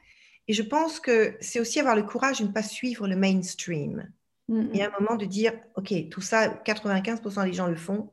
Et 0.48 0.54
je 0.54 0.64
pense 0.64 1.00
que 1.00 1.38
c'est 1.40 1.60
aussi 1.60 1.80
avoir 1.80 1.96
le 1.96 2.04
courage 2.04 2.40
de 2.40 2.46
ne 2.46 2.52
pas 2.52 2.64
suivre 2.64 3.08
le 3.08 3.16
mainstream. 3.16 4.12
Et 4.74 4.84
à 4.84 4.88
un 4.88 5.00
moment 5.00 5.16
de 5.16 5.26
dire, 5.26 5.54
OK, 5.76 5.94
tout 6.10 6.20
ça, 6.20 6.50
95% 6.50 7.46
des 7.46 7.54
gens 7.54 7.68
le 7.68 7.76
font. 7.78 8.12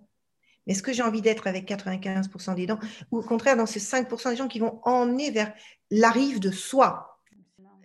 Mais 0.67 0.75
est-ce 0.75 0.85
que 0.85 0.93
j'ai 0.93 1.03
envie 1.03 1.23
d'être 1.23 1.49
avec 1.49 1.69
95% 1.69 2.55
des 2.55 2.69
gens? 2.69 2.79
Ou 3.11 3.19
au 3.19 3.23
contraire, 3.23 3.57
dans 3.57 3.67
ces 3.67 3.81
5% 3.81 4.31
des 4.31 4.37
gens 4.37 4.47
qui 4.47 4.61
vont 4.61 4.79
emmener 4.85 5.33
vers 5.33 5.53
la 5.91 6.11
rive 6.11 6.39
de 6.39 6.53
soi? 6.53 7.18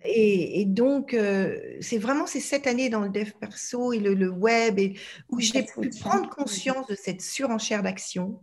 Et, 0.04 0.64
donc, 0.66 1.14
euh, 1.14 1.58
c'est 1.80 1.98
vraiment 1.98 2.26
ces 2.26 2.40
sept 2.40 2.66
années 2.66 2.90
dans 2.90 3.00
le 3.00 3.08
dev 3.08 3.30
perso 3.40 3.92
et 3.92 3.98
le, 3.98 4.14
le 4.14 4.28
web 4.28 4.78
et, 4.78 4.98
où 5.30 5.40
j'ai 5.40 5.62
pu 5.62 5.90
prendre 6.00 6.28
conscience 6.28 6.86
de 6.86 6.94
cette 6.94 7.22
surenchère 7.22 7.82
d'action 7.82 8.42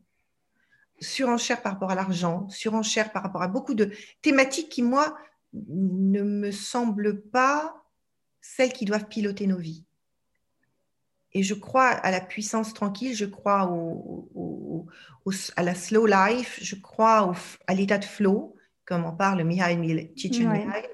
surenchère 1.02 1.62
par 1.62 1.74
rapport 1.74 1.92
à 1.92 1.96
l'argent, 1.96 2.48
surenchère 2.50 3.12
par 3.12 3.24
rapport 3.24 3.42
à 3.42 3.48
beaucoup 3.48 3.74
de 3.74 3.92
thématiques 4.22 4.70
qui, 4.70 4.84
moi, 4.84 5.18
ne 5.54 6.22
me 6.22 6.52
semblent 6.52 7.22
pas 7.22 7.84
celles 8.40 8.72
qui 8.72 8.86
doivent 8.86 9.08
piloter 9.08 9.48
nos 9.48 9.58
vies. 9.58 9.84
Et 11.34 11.44
je 11.44 11.54
crois 11.54 11.88
à 11.88 12.12
la 12.12 12.22
puissance 12.22 12.74
tranquille, 12.74 13.16
je 13.16 13.26
crois 13.26 13.70
au, 13.72 14.88
à 15.56 15.64
la 15.64 15.76
slow 15.76 16.06
life, 16.06 16.60
je 16.62 16.76
crois 16.76 17.34
à 17.68 17.74
l'état 17.74 17.98
de 17.98 18.06
flow, 18.06 18.56
comme 18.86 19.06
en 19.06 19.14
parle 19.14 19.44
Mihail 19.44 20.14
Csikszentmihalyi. 20.16 20.88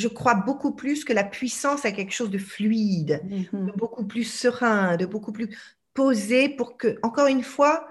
Je 0.00 0.08
crois 0.08 0.34
beaucoup 0.34 0.72
plus 0.72 1.04
que 1.04 1.12
la 1.12 1.24
puissance 1.24 1.84
à 1.84 1.92
quelque 1.92 2.14
chose 2.14 2.30
de 2.30 2.38
fluide, 2.38 3.20
mm-hmm. 3.24 3.66
de 3.66 3.72
beaucoup 3.72 4.06
plus 4.06 4.24
serein, 4.24 4.96
de 4.96 5.04
beaucoup 5.04 5.32
plus 5.32 5.54
posé 5.92 6.48
pour 6.48 6.78
que, 6.78 6.98
encore 7.02 7.26
une 7.26 7.42
fois, 7.42 7.86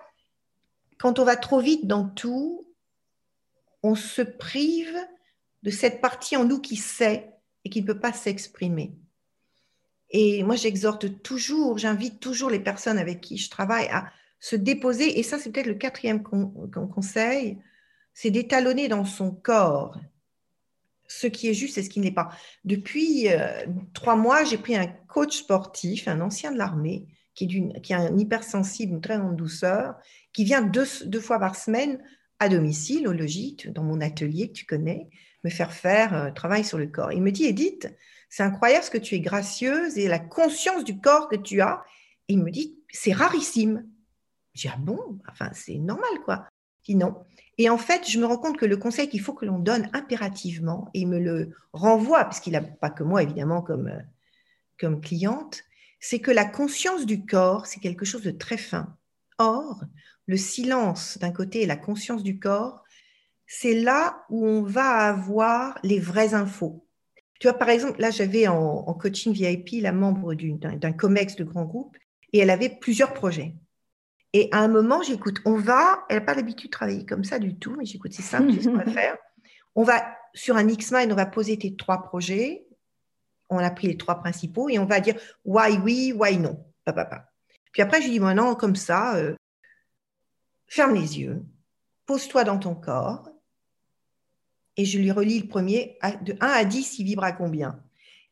quand 0.97 1.19
on 1.19 1.23
va 1.23 1.35
trop 1.35 1.59
vite 1.59 1.85
dans 1.85 2.09
tout, 2.09 2.67
on 3.83 3.93
se 3.93 4.23
prive 4.23 4.97
de 5.61 5.69
cette 5.69 6.01
partie 6.01 6.35
en 6.35 6.45
nous 6.45 6.59
qui 6.59 6.77
sait 6.77 7.29
et 7.63 7.69
qui 7.69 7.81
ne 7.81 7.87
peut 7.87 7.99
pas 7.99 8.13
s'exprimer. 8.13 8.95
Et 10.09 10.41
moi, 10.41 10.55
j'exhorte 10.55 11.21
toujours, 11.21 11.77
j'invite 11.77 12.19
toujours 12.19 12.49
les 12.49 12.59
personnes 12.59 12.97
avec 12.97 13.21
qui 13.21 13.37
je 13.37 13.51
travaille 13.51 13.87
à 13.89 14.11
se 14.39 14.55
déposer, 14.55 15.19
et 15.19 15.23
ça, 15.23 15.37
c'est 15.37 15.51
peut-être 15.51 15.67
le 15.67 15.75
quatrième 15.75 16.23
conseil, 16.23 17.59
c'est 18.13 18.31
d'étalonner 18.31 18.87
dans 18.87 19.05
son 19.05 19.31
corps 19.31 19.99
ce 21.09 21.27
qui 21.27 21.49
est 21.49 21.53
juste 21.53 21.77
et 21.77 21.83
ce 21.83 21.89
qui 21.89 21.99
n'est 21.99 22.11
pas. 22.11 22.29
Depuis 22.63 23.27
euh, 23.29 23.65
trois 23.93 24.15
mois, 24.15 24.45
j'ai 24.45 24.57
pris 24.57 24.77
un 24.77 24.85
coach 24.85 25.39
sportif, 25.39 26.07
un 26.07 26.21
ancien 26.21 26.51
de 26.51 26.57
l'armée, 26.57 27.07
qui, 27.33 27.47
qui 27.47 27.93
est 27.93 27.95
un 27.95 28.17
hypersensible, 28.17 28.93
une 28.93 29.01
très 29.01 29.17
grande 29.17 29.35
douceur, 29.35 29.95
qui 30.33 30.43
vient 30.43 30.61
deux, 30.61 30.85
fois 31.19 31.39
par 31.39 31.55
semaine 31.55 31.99
à 32.39 32.47
domicile, 32.47 33.07
au 33.07 33.11
logis, 33.11 33.57
dans 33.67 33.83
mon 33.83 33.99
atelier 34.01 34.49
que 34.49 34.53
tu 34.53 34.65
connais, 34.65 35.09
me 35.43 35.49
faire 35.49 35.73
faire 35.73 36.13
euh, 36.13 36.31
travail 36.31 36.63
sur 36.63 36.77
le 36.77 36.87
corps. 36.87 37.11
Il 37.11 37.23
me 37.23 37.31
dit, 37.31 37.45
Edith, 37.45 37.93
c'est 38.29 38.43
incroyable 38.43 38.85
ce 38.85 38.91
que 38.91 38.97
tu 38.97 39.15
es 39.15 39.19
gracieuse 39.19 39.97
et 39.97 40.07
la 40.07 40.19
conscience 40.19 40.83
du 40.83 40.99
corps 40.99 41.27
que 41.27 41.35
tu 41.35 41.59
as. 41.61 41.83
Et 42.27 42.33
il 42.33 42.43
me 42.43 42.51
dit, 42.51 42.77
c'est 42.91 43.13
rarissime. 43.13 43.85
Je 44.53 44.61
dis, 44.61 44.69
ah 44.71 44.77
bon, 44.79 45.19
enfin, 45.27 45.49
c'est 45.53 45.75
normal, 45.75 46.21
quoi. 46.23 46.45
Et 47.57 47.69
en 47.69 47.77
fait, 47.77 48.09
je 48.09 48.19
me 48.19 48.25
rends 48.25 48.37
compte 48.37 48.57
que 48.57 48.65
le 48.65 48.77
conseil 48.77 49.09
qu'il 49.09 49.21
faut 49.21 49.33
que 49.33 49.45
l'on 49.45 49.59
donne 49.59 49.89
impérativement, 49.93 50.89
et 50.93 51.01
il 51.01 51.07
me 51.07 51.19
le 51.19 51.55
renvoie, 51.73 52.25
puisqu'il 52.25 52.53
n'a 52.53 52.61
pas 52.61 52.89
que 52.89 53.03
moi, 53.03 53.21
évidemment, 53.21 53.61
comme, 53.61 53.87
euh, 53.87 53.99
comme 54.79 55.01
cliente, 55.01 55.63
c'est 55.99 56.19
que 56.19 56.31
la 56.31 56.45
conscience 56.45 57.05
du 57.05 57.25
corps, 57.25 57.67
c'est 57.67 57.79
quelque 57.79 58.05
chose 58.05 58.23
de 58.23 58.31
très 58.31 58.57
fin. 58.57 58.95
Or, 59.37 59.83
le 60.25 60.37
silence 60.37 61.17
d'un 61.17 61.31
côté 61.31 61.63
et 61.63 61.65
la 61.65 61.75
conscience 61.75 62.23
du 62.23 62.39
corps, 62.39 62.83
c'est 63.45 63.73
là 63.73 64.23
où 64.29 64.45
on 64.45 64.61
va 64.61 65.07
avoir 65.07 65.79
les 65.83 65.99
vraies 65.99 66.33
infos. 66.33 66.85
Tu 67.39 67.47
vois, 67.47 67.57
par 67.57 67.69
exemple, 67.69 67.99
là, 67.99 68.11
j'avais 68.11 68.47
en, 68.47 68.93
coaching 68.93 69.33
VIP 69.33 69.81
la 69.81 69.91
membre 69.91 70.33
d'un 70.35 70.91
COMEX 70.91 71.35
de 71.35 71.43
grand 71.43 71.65
groupe 71.65 71.97
et 72.31 72.39
elle 72.39 72.49
avait 72.49 72.69
plusieurs 72.69 73.13
projets. 73.13 73.55
Et 74.33 74.49
à 74.51 74.59
un 74.59 74.67
moment, 74.67 75.01
j'écoute, 75.01 75.37
on 75.45 75.55
va, 75.55 76.05
elle 76.09 76.17
n'a 76.17 76.25
pas 76.25 76.35
l'habitude 76.35 76.69
de 76.69 76.71
travailler 76.71 77.05
comme 77.05 77.23
ça 77.23 77.39
du 77.39 77.57
tout, 77.57 77.75
mais 77.77 77.85
j'écoute, 77.85 78.13
c'est 78.13 78.21
simple, 78.21 78.51
tu 78.51 78.61
ce 78.61 78.69
qu'on 78.69 78.77
va 78.77 78.85
faire? 78.91 79.17
On 79.75 79.83
va, 79.83 80.15
sur 80.33 80.55
un 80.55 80.67
X-Mind, 80.67 81.11
on 81.11 81.15
va 81.15 81.25
poser 81.25 81.57
tes 81.57 81.75
trois 81.75 82.03
projets. 82.03 82.67
On 83.49 83.57
a 83.57 83.71
pris 83.71 83.87
les 83.87 83.97
trois 83.97 84.19
principaux 84.19 84.69
et 84.69 84.77
on 84.77 84.85
va 84.85 84.99
dire 84.99 85.15
why 85.45 85.79
oui, 85.83 86.13
why 86.15 86.37
non. 86.37 86.63
Puis 87.71 87.81
après, 87.81 88.01
je 88.01 88.05
lui 88.05 88.13
dis, 88.13 88.19
maintenant, 88.19 88.55
comme 88.55 88.75
ça, 88.75 89.15
euh, 89.15 89.35
ferme 90.67 90.93
les 90.93 91.19
yeux, 91.19 91.43
pose-toi 92.05 92.43
dans 92.43 92.57
ton 92.57 92.75
corps, 92.75 93.29
et 94.77 94.85
je 94.85 94.97
lui 94.97 95.11
relis 95.11 95.41
le 95.41 95.47
premier, 95.47 95.97
de 96.21 96.35
1 96.39 96.47
à 96.47 96.63
10, 96.63 96.99
il 96.99 97.03
vibre 97.03 97.23
à 97.23 97.31
combien? 97.31 97.83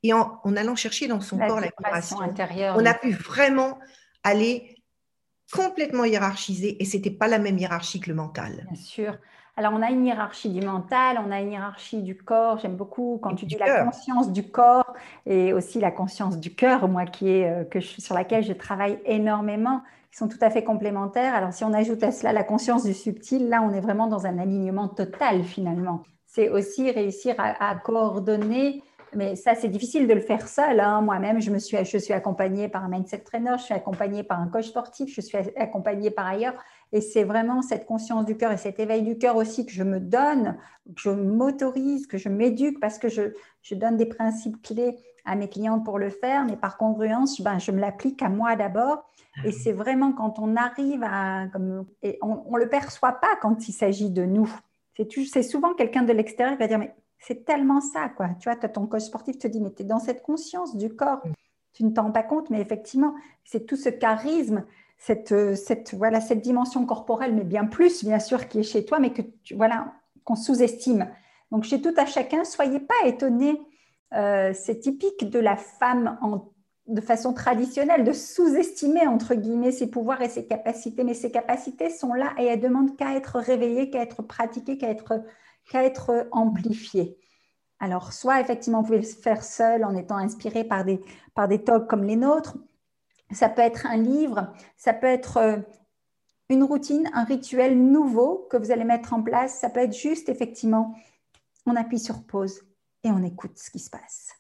Et 0.03 0.13
en, 0.13 0.39
allant 0.55 0.75
chercher 0.75 1.07
dans 1.07 1.19
son 1.19 1.37
corps 1.37 1.59
la 1.59 1.67
vibration 1.77 2.21
intérieure, 2.21 2.75
on 2.77 2.85
a 2.85 2.93
pu 2.93 3.11
vraiment 3.11 3.79
aller 4.23 4.76
complètement 5.51 6.05
hiérarchiser, 6.05 6.81
et 6.81 6.85
ce 6.85 6.97
n'était 6.97 7.11
pas 7.11 7.27
la 7.27 7.39
même 7.39 7.57
hiérarchie 7.57 7.99
que 7.99 8.09
le 8.09 8.15
mental. 8.15 8.65
Bien 8.69 8.81
sûr. 8.81 9.17
Alors, 9.55 9.73
on 9.73 9.81
a 9.81 9.89
une 9.89 10.05
hiérarchie 10.05 10.49
du 10.49 10.61
mental, 10.61 11.19
on 11.25 11.31
a 11.31 11.41
une 11.41 11.51
hiérarchie 11.51 12.03
du 12.03 12.15
corps. 12.15 12.59
J'aime 12.59 12.75
beaucoup 12.75 13.19
quand 13.23 13.33
tu 13.33 13.47
dis 13.47 13.57
la 13.57 13.83
conscience 13.83 14.31
du 14.31 14.43
corps 14.43 14.93
et 15.25 15.51
aussi 15.51 15.79
la 15.79 15.89
conscience 15.89 16.37
du 16.37 16.53
cœur, 16.53 16.87
moi, 16.87 17.05
qui 17.05 17.29
est, 17.29 17.49
euh, 17.49 17.63
que 17.63 17.79
sur 17.79 18.13
laquelle 18.13 18.43
je 18.43 18.53
travaille 18.53 18.99
énormément 19.05 19.81
sont 20.17 20.27
tout 20.27 20.37
à 20.41 20.49
fait 20.49 20.63
complémentaires. 20.63 21.35
Alors, 21.35 21.53
si 21.53 21.63
on 21.63 21.73
ajoute 21.73 22.03
à 22.03 22.11
cela 22.11 22.33
la 22.33 22.43
conscience 22.43 22.83
du 22.83 22.93
subtil, 22.93 23.49
là, 23.49 23.61
on 23.61 23.71
est 23.73 23.79
vraiment 23.79 24.07
dans 24.07 24.25
un 24.25 24.37
alignement 24.39 24.87
total 24.87 25.43
finalement. 25.43 26.03
C'est 26.25 26.49
aussi 26.49 26.91
réussir 26.91 27.35
à, 27.37 27.75
coordonner, 27.75 28.83
mais 29.15 29.35
ça, 29.35 29.55
c'est 29.55 29.67
difficile 29.69 30.07
de 30.07 30.13
le 30.13 30.21
faire 30.21 30.47
seul. 30.47 30.79
Hein. 30.79 31.01
Moi-même, 31.01 31.39
je, 31.39 31.51
me 31.51 31.59
suis, 31.59 31.77
je 31.83 31.97
suis 31.97 32.13
accompagnée 32.13 32.67
par 32.67 32.83
un 32.83 32.89
mindset 32.89 33.19
trainer, 33.19 33.55
je 33.57 33.63
suis 33.63 33.73
accompagnée 33.73 34.23
par 34.23 34.39
un 34.39 34.47
coach 34.47 34.67
sportif, 34.67 35.13
je 35.13 35.21
suis 35.21 35.37
accompagnée 35.55 36.11
par 36.11 36.27
ailleurs. 36.27 36.55
Et 36.91 37.01
c'est 37.01 37.23
vraiment 37.23 37.61
cette 37.61 37.85
conscience 37.85 38.25
du 38.25 38.37
cœur 38.37 38.51
et 38.51 38.57
cet 38.57 38.79
éveil 38.79 39.03
du 39.03 39.17
cœur 39.17 39.35
aussi 39.35 39.65
que 39.65 39.71
je 39.71 39.83
me 39.83 39.99
donne, 39.99 40.57
que 40.85 41.01
je 41.01 41.09
m'autorise, 41.09 42.07
que 42.07 42.17
je 42.17 42.29
m'éduque 42.29 42.79
parce 42.79 42.97
que 42.97 43.09
je, 43.09 43.33
je 43.61 43.75
donne 43.75 43.97
des 43.97 44.05
principes 44.05 44.61
clés 44.61 44.97
à 45.25 45.35
mes 45.35 45.49
clientes 45.49 45.83
pour 45.83 45.99
le 45.99 46.09
faire, 46.09 46.45
mais 46.45 46.55
par 46.55 46.77
congruence, 46.77 47.41
ben, 47.41 47.59
je 47.59 47.71
me 47.71 47.79
l'applique 47.79 48.21
à 48.21 48.29
moi 48.29 48.55
d'abord. 48.55 49.03
Et 49.45 49.51
c'est 49.51 49.73
vraiment 49.73 50.13
quand 50.13 50.39
on 50.39 50.55
arrive 50.55 51.03
à... 51.03 51.47
Comme, 51.51 51.85
et 52.01 52.17
on 52.21 52.51
ne 52.51 52.57
le 52.57 52.69
perçoit 52.69 53.13
pas 53.13 53.35
quand 53.41 53.67
il 53.67 53.73
s'agit 53.73 54.09
de 54.09 54.23
nous. 54.23 54.51
C'est 54.95 55.43
souvent 55.43 55.75
quelqu'un 55.75 56.01
de 56.01 56.11
l'extérieur 56.11 56.55
qui 56.55 56.59
va 56.63 56.67
dire, 56.67 56.79
mais 56.79 56.95
c'est 57.19 57.45
tellement 57.45 57.81
ça, 57.81 58.09
quoi. 58.09 58.29
Tu 58.39 58.49
vois, 58.49 58.57
as 58.61 58.69
ton 58.69 58.87
coach 58.87 59.03
sportif 59.03 59.37
te 59.37 59.47
dit, 59.47 59.61
mais 59.61 59.73
tu 59.73 59.83
es 59.83 59.85
dans 59.85 59.99
cette 59.99 60.21
conscience 60.21 60.75
du 60.77 60.95
corps. 60.95 61.21
Tu 61.73 61.83
ne 61.83 61.91
t'en 61.91 62.03
rends 62.03 62.11
pas 62.11 62.23
compte, 62.23 62.49
mais 62.49 62.61
effectivement, 62.61 63.15
c'est 63.43 63.65
tout 63.65 63.75
ce 63.75 63.89
charisme, 63.89 64.65
cette, 64.97 65.55
cette, 65.55 65.93
voilà, 65.93 66.21
cette 66.21 66.41
dimension 66.41 66.85
corporelle, 66.85 67.35
mais 67.35 67.43
bien 67.43 67.65
plus, 67.65 68.03
bien 68.03 68.19
sûr, 68.19 68.47
qui 68.47 68.59
est 68.59 68.63
chez 68.63 68.85
toi, 68.85 68.99
mais 68.99 69.13
que 69.13 69.21
tu, 69.43 69.55
voilà, 69.55 69.93
qu'on 70.23 70.35
sous-estime. 70.35 71.09
Donc, 71.51 71.63
chez 71.63 71.81
tout 71.81 71.93
à 71.97 72.05
chacun, 72.05 72.43
soyez 72.43 72.79
pas 72.79 73.05
étonnés 73.05 73.61
euh, 74.13 74.53
c'est 74.53 74.79
typique 74.79 75.29
de 75.29 75.39
la 75.39 75.57
femme 75.57 76.17
de 76.87 77.01
façon 77.01 77.33
traditionnelle 77.33 78.05
de 78.05 78.13
sous-estimer 78.13 79.05
entre 79.05 79.35
guillemets 79.35 79.73
ses 79.73 79.87
pouvoirs 79.87 80.21
et 80.21 80.29
ses 80.29 80.47
capacités, 80.47 81.03
mais 81.03 81.13
ses 81.13 81.31
capacités 81.31 81.89
sont 81.89 82.13
là 82.13 82.33
et 82.37 82.45
elles 82.45 82.61
demandent 82.61 82.95
qu'à 82.95 83.15
être 83.15 83.39
réveillées, 83.39 83.89
qu'à 83.89 84.01
être 84.01 84.21
pratiquées, 84.21 84.77
qu'à 84.77 84.89
être, 84.89 85.21
qu'à 85.69 85.83
être 85.83 86.27
amplifiées. 86.31 87.17
Alors, 87.79 88.13
soit 88.13 88.41
effectivement, 88.41 88.81
vous 88.81 88.87
pouvez 88.87 88.99
le 88.99 89.03
faire 89.03 89.43
seul 89.43 89.85
en 89.85 89.95
étant 89.95 90.17
inspiré 90.17 90.63
par 90.63 90.83
des, 90.83 90.99
par 91.35 91.47
des 91.47 91.63
talks 91.63 91.87
comme 91.87 92.03
les 92.03 92.15
nôtres. 92.15 92.57
Ça 93.31 93.49
peut 93.49 93.61
être 93.61 93.85
un 93.85 93.97
livre, 93.97 94.53
ça 94.77 94.93
peut 94.93 95.07
être 95.07 95.37
euh, 95.37 95.57
une 96.49 96.63
routine, 96.63 97.09
un 97.13 97.23
rituel 97.23 97.77
nouveau 97.77 98.47
que 98.49 98.57
vous 98.57 98.71
allez 98.71 98.85
mettre 98.85 99.13
en 99.13 99.21
place. 99.21 99.59
Ça 99.59 99.69
peut 99.69 99.81
être 99.81 99.95
juste, 99.95 100.29
effectivement, 100.29 100.95
on 101.65 101.75
appuie 101.75 101.99
sur 101.99 102.25
pause 102.25 102.61
et 103.03 103.11
on 103.11 103.21
écoute 103.23 103.57
ce 103.57 103.69
qui 103.69 103.79
se 103.79 103.89
passe. 103.89 104.31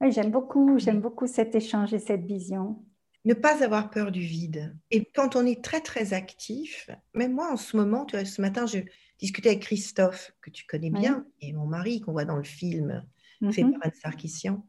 J'aime 0.00 0.30
beaucoup, 0.30 0.78
j'aime 0.78 1.00
beaucoup 1.00 1.26
cet 1.26 1.54
échange 1.54 1.92
et 1.92 1.98
cette 1.98 2.24
vision. 2.24 2.84
Ne 3.24 3.34
pas 3.34 3.64
avoir 3.64 3.90
peur 3.90 4.12
du 4.12 4.20
vide. 4.20 4.76
Et 4.90 5.04
quand 5.04 5.36
on 5.36 5.44
est 5.44 5.64
très, 5.64 5.80
très 5.80 6.12
actif, 6.12 6.88
même 7.14 7.32
moi 7.32 7.50
en 7.50 7.56
ce 7.56 7.76
moment, 7.76 8.06
ce 8.08 8.40
matin, 8.40 8.66
je 8.66 8.78
discutais 9.18 9.50
avec 9.50 9.62
Christophe, 9.62 10.32
que 10.40 10.50
tu 10.50 10.66
connais 10.66 10.90
bien, 10.90 11.26
et 11.40 11.52
mon 11.52 11.66
mari, 11.66 12.00
qu'on 12.00 12.12
voit 12.12 12.24
dans 12.24 12.36
le 12.36 12.44
film, 12.44 13.04
fait 13.52 13.62
mhm. 13.62 13.72
par 13.72 13.80
Anne 13.84 13.94
Sarkissian. 13.94 14.66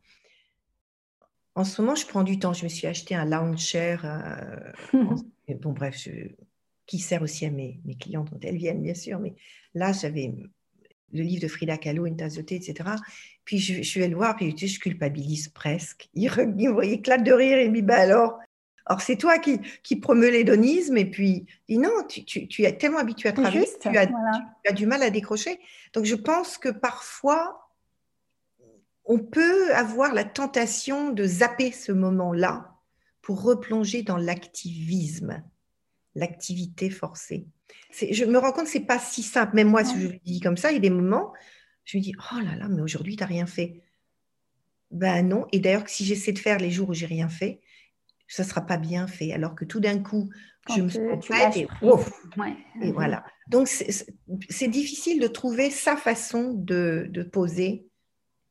En 1.55 1.63
ce 1.63 1.81
moment, 1.81 1.95
je 1.95 2.05
prends 2.05 2.23
du 2.23 2.37
temps. 2.37 2.53
Je 2.53 2.63
me 2.63 2.69
suis 2.69 2.85
acheté 2.85 3.15
un 3.15 3.25
lounge 3.25 3.59
chair. 3.59 4.05
Euh, 4.93 5.13
bon, 5.61 5.73
bref, 5.73 6.07
qui 6.85 6.99
sert 6.99 7.21
aussi 7.21 7.45
à 7.45 7.51
mes, 7.51 7.79
mes 7.83 7.95
clientes 7.95 8.29
quand 8.29 8.43
elles 8.43 8.57
viennent, 8.57 8.83
bien 8.83 8.93
sûr. 8.93 9.19
Mais 9.19 9.33
là, 9.73 9.91
j'avais 9.91 10.33
le 11.13 11.21
livre 11.21 11.41
de 11.41 11.47
Frida 11.47 11.77
Kahlo, 11.77 12.05
Une 12.05 12.17
tasse 12.17 12.35
de 12.35 12.41
thé, 12.41 12.55
etc. 12.55 12.89
Puis 13.43 13.59
je, 13.59 13.81
suis 13.81 14.01
allée 14.01 14.11
le 14.11 14.17
voir, 14.17 14.35
puis 14.35 14.55
je 14.55 14.79
culpabilise 14.79 15.49
presque. 15.49 16.09
Il, 16.13 16.29
il, 16.59 16.91
éclate 16.91 17.23
de 17.23 17.31
rire 17.31 17.57
et 17.57 17.69
me 17.69 17.75
dit 17.75 17.81
bah 17.81 17.97
alors, 17.97 18.39
alors 18.87 19.01
c'est 19.01 19.17
toi 19.17 19.37
qui, 19.37 19.59
qui 19.83 19.97
promeut 19.97 20.29
l'hédonisme 20.29 20.97
et 20.97 21.05
puis 21.05 21.45
non, 21.69 21.91
tu, 22.07 22.23
tu, 22.23 22.47
tu, 22.47 22.63
es 22.63 22.77
tellement 22.77 22.99
habitué 22.99 23.29
à 23.29 23.33
travailler, 23.33 23.67
tu, 23.81 23.89
as, 23.89 24.07
tu 24.07 24.13
as 24.65 24.71
du 24.71 24.85
mal 24.85 25.03
à 25.03 25.09
décrocher. 25.09 25.59
Donc 25.93 26.05
je 26.05 26.15
pense 26.15 26.57
que 26.57 26.69
parfois 26.69 27.69
on 29.03 29.19
peut 29.19 29.73
avoir 29.73 30.13
la 30.13 30.23
tentation 30.23 31.11
de 31.11 31.25
zapper 31.25 31.71
ce 31.71 31.91
moment-là 31.91 32.75
pour 33.21 33.41
replonger 33.41 34.03
dans 34.03 34.17
l'activisme, 34.17 35.43
l'activité 36.15 36.89
forcée. 36.89 37.45
Je 37.91 38.25
me 38.25 38.37
rends 38.37 38.51
compte 38.51 38.65
que 38.65 38.71
ce 38.71 38.77
n'est 38.77 38.85
pas 38.85 38.99
si 38.99 39.23
simple. 39.23 39.55
Même 39.55 39.69
moi, 39.69 39.83
si 39.83 39.99
je 39.99 40.07
le 40.07 40.19
dis 40.23 40.39
comme 40.39 40.57
ça, 40.57 40.71
il 40.71 40.75
y 40.75 40.77
a 40.77 40.81
des 40.81 40.89
moments, 40.89 41.33
je 41.83 41.97
me 41.97 42.03
dis, 42.03 42.13
oh 42.17 42.39
là 42.39 42.55
là, 42.55 42.67
mais 42.67 42.81
aujourd'hui, 42.81 43.15
tu 43.15 43.23
n'as 43.23 43.27
rien 43.27 43.45
fait. 43.45 43.81
Ben 44.91 45.27
non. 45.27 45.45
Et 45.51 45.59
d'ailleurs, 45.59 45.87
si 45.87 46.05
j'essaie 46.05 46.31
de 46.31 46.39
faire 46.39 46.57
les 46.57 46.71
jours 46.71 46.89
où 46.89 46.93
j'ai 46.93 47.05
rien 47.05 47.29
fait, 47.29 47.59
ça 48.27 48.43
ne 48.43 48.47
sera 48.47 48.61
pas 48.61 48.77
bien 48.77 49.07
fait. 49.07 49.33
Alors 49.33 49.55
que 49.55 49.65
tout 49.65 49.79
d'un 49.79 49.99
coup, 49.99 50.29
je 50.75 50.81
me 50.81 50.89
sens 50.89 51.25
prête 51.25 51.57
et, 51.57 51.67
et 52.81 52.91
voilà. 52.91 53.23
Donc, 53.47 53.67
c'est 53.67 54.67
difficile 54.67 55.21
de 55.21 55.27
trouver 55.27 55.69
sa 55.69 55.95
façon 55.95 56.53
de, 56.53 57.07
de 57.09 57.23
poser 57.23 57.87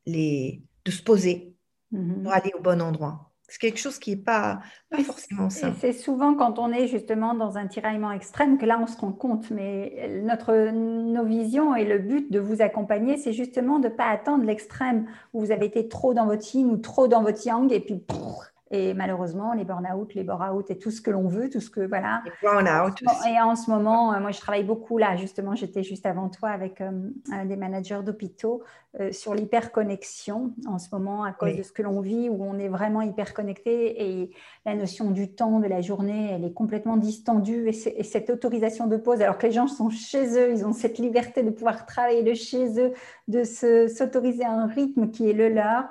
les, 0.07 0.63
de 0.85 0.91
se 0.91 1.03
poser 1.03 1.55
mhm. 1.91 2.23
pour 2.23 2.33
aller 2.33 2.53
au 2.59 2.63
bon 2.63 2.81
endroit. 2.81 3.33
C'est 3.49 3.61
quelque 3.61 3.79
chose 3.79 4.01
qui 4.01 4.11
n'est 4.11 4.23
pas, 4.23 4.59
pas 4.91 5.05
forcément 5.05 5.51
simple. 5.51 5.77
C'est 5.81 5.93
souvent 5.93 6.35
quand 6.35 6.59
on 6.59 6.73
est 6.73 6.89
justement 6.89 7.33
dans 7.33 7.57
un 7.57 7.69
tiraillement 7.69 8.11
extrême 8.11 8.59
que 8.59 8.67
là 8.67 8.77
on 8.83 8.89
se 8.89 8.99
rend 8.99 9.13
compte. 9.13 9.53
Mais 9.53 10.21
notre, 10.25 10.73
nos 10.73 11.25
visions 11.25 11.77
et 11.77 11.85
le 11.85 11.99
but 11.99 12.33
de 12.33 12.41
vous 12.41 12.61
accompagner, 12.61 13.17
c'est 13.19 13.33
justement 13.33 13.79
de 13.79 13.89
ne 13.89 13.95
pas 13.95 14.07
attendre 14.07 14.43
l'extrême 14.43 15.07
où 15.33 15.41
vous 15.41 15.53
avez 15.53 15.67
été 15.67 15.87
trop 15.87 16.13
dans 16.13 16.27
votre 16.27 16.57
yin 16.57 16.69
ou 16.69 16.77
trop 16.77 17.07
dans 17.07 17.23
votre 17.23 17.47
yang 17.47 17.71
et 17.73 17.79
puis 17.79 18.03
et 18.73 18.95
malheureusement, 18.95 19.53
les 19.53 19.65
burn-out, 19.65 20.13
les 20.15 20.25
bore-out 20.25 20.69
et 20.71 20.79
tout 20.79 20.91
ce 20.91 21.01
que 21.01 21.13
l'on 21.13 21.29
veut, 21.29 21.49
tout 21.49 21.61
ce 21.61 21.71
que 21.71 21.87
voilà. 21.87 22.23
Les 22.25 22.33
burn-out. 22.43 23.01
Et 23.29 23.41
en 23.41 23.55
ce 23.55 23.71
moment, 23.71 24.13
euh, 24.13 24.19
moi, 24.19 24.33
je 24.33 24.41
travaille 24.41 24.65
beaucoup 24.65 24.99
là. 24.99 25.17
Justement, 25.17 25.55
j'étais 25.55 25.85
juste 25.85 26.05
avant 26.05 26.29
toi 26.29 26.49
avec 26.49 26.81
euh, 26.81 26.91
des 27.45 27.55
managers 27.55 28.01
d'hôpitaux 28.05 28.65
euh, 28.99 29.13
sur 29.13 29.35
l'hyperconnexion 29.35 30.53
en 30.67 30.81
ce 30.81 30.89
moment 30.91 31.23
à 31.23 31.31
cause 31.31 31.55
de 31.57 31.63
ce 31.63 31.71
que 31.71 31.83
l'on 31.83 32.01
vit, 32.01 32.29
où 32.29 32.43
on 32.43 32.59
est 32.59 32.69
vraiment 32.69 33.03
hyper 33.03 33.35
connecté 33.35 34.03
et 34.03 34.31
la 34.65 34.75
notion 34.75 35.13
du 35.13 35.33
temps, 35.33 35.61
de 35.61 35.69
la 35.69 35.81
journée, 35.81 36.33
elle 36.33 36.45
est 36.45 36.53
complètement 36.53 36.97
distendue. 36.97 37.69
Et, 37.69 38.01
et 38.01 38.03
cette 38.03 38.31
autorisation 38.31 38.89
de 38.89 38.97
pause, 38.97 39.23
alors 39.23 39.39
que 39.39 39.47
les 39.47 39.53
gens 39.53 39.69
sont 39.69 39.91
chez 39.91 40.37
eux, 40.37 40.51
ils 40.51 40.67
ont 40.67 40.73
cette 40.73 40.99
liberté 40.99 41.45
de 41.45 41.51
pouvoir 41.51 41.87
travailler 41.87 42.25
de 42.25 42.35
chez 42.35 42.81
eux, 42.81 42.93
de 43.29 43.45
s'autoriser 43.45 44.45
un 44.45 44.67
rythme 44.67 45.11
qui 45.11 45.31
est 45.31 45.35
le 45.35 45.51
leur 45.51 45.85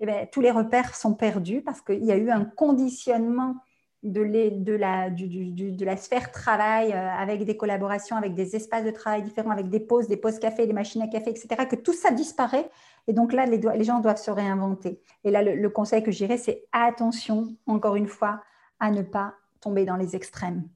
eh 0.00 0.06
ben, 0.06 0.26
tous 0.30 0.40
les 0.40 0.50
repères 0.50 0.94
sont 0.94 1.14
perdus 1.14 1.62
parce 1.62 1.80
qu'il 1.80 2.04
y 2.04 2.12
a 2.12 2.16
eu 2.16 2.30
un 2.30 2.44
conditionnement 2.44 3.56
de, 4.04 4.74
la, 4.74 5.08
de 5.08 5.84
la 5.84 5.96
sphère 5.96 6.30
travail 6.30 6.92
euh, 6.92 7.08
avec 7.10 7.44
des 7.44 7.56
collaborations, 7.56 8.16
avec 8.16 8.34
des 8.34 8.54
espaces 8.54 8.84
de 8.84 8.90
travail 8.90 9.22
différents, 9.22 9.50
avec 9.50 9.70
des 9.70 9.80
pauses, 9.80 10.08
des 10.08 10.18
pauses 10.18 10.38
café, 10.38 10.66
des 10.66 10.74
machines 10.74 11.00
à 11.00 11.08
café, 11.08 11.30
etc., 11.30 11.48
que 11.68 11.76
tout 11.76 11.94
ça 11.94 12.10
disparaît. 12.10 12.70
Et 13.06 13.14
donc 13.14 13.32
là, 13.32 13.46
les, 13.46 13.58
les 13.58 13.84
gens 13.84 14.00
doivent 14.00 14.20
se 14.20 14.30
réinventer. 14.30 15.00
Et 15.24 15.30
là, 15.30 15.42
le, 15.42 15.70
conseil 15.70 16.02
que 16.02 16.10
j'irais, 16.10 16.36
c'est 16.36 16.64
attention, 16.72 17.56
encore 17.66 17.96
une 17.96 18.06
fois, 18.06 18.42
à 18.78 18.90
ne 18.90 19.02
pas 19.02 19.34
tomber 19.60 19.86
dans 19.86 19.96
les 19.96 20.14
extrêmes. 20.14 20.68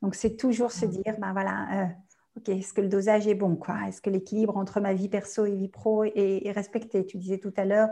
Donc, 0.00 0.14
c'est 0.14 0.36
toujours 0.36 0.70
se 0.70 0.86
dire, 0.86 1.16
ben 1.18 1.32
voilà, 1.32 1.66
euh, 1.72 1.86
ok, 2.36 2.50
est-ce 2.50 2.72
que 2.72 2.82
le 2.82 2.88
dosage 2.88 3.26
est 3.26 3.34
bon 3.34 3.56
quoi? 3.56 3.88
Est-ce 3.88 4.00
que 4.00 4.10
l'équilibre 4.10 4.56
entre 4.56 4.80
ma 4.80 4.94
vie 4.94 5.08
perso 5.08 5.44
et 5.44 5.56
vie 5.56 5.68
pro 5.68 6.04
est 6.04 6.52
respecté? 6.52 7.04
Tu 7.04 7.16
disais 7.16 7.38
tout 7.38 7.54
à 7.56 7.64
l'heure, 7.64 7.88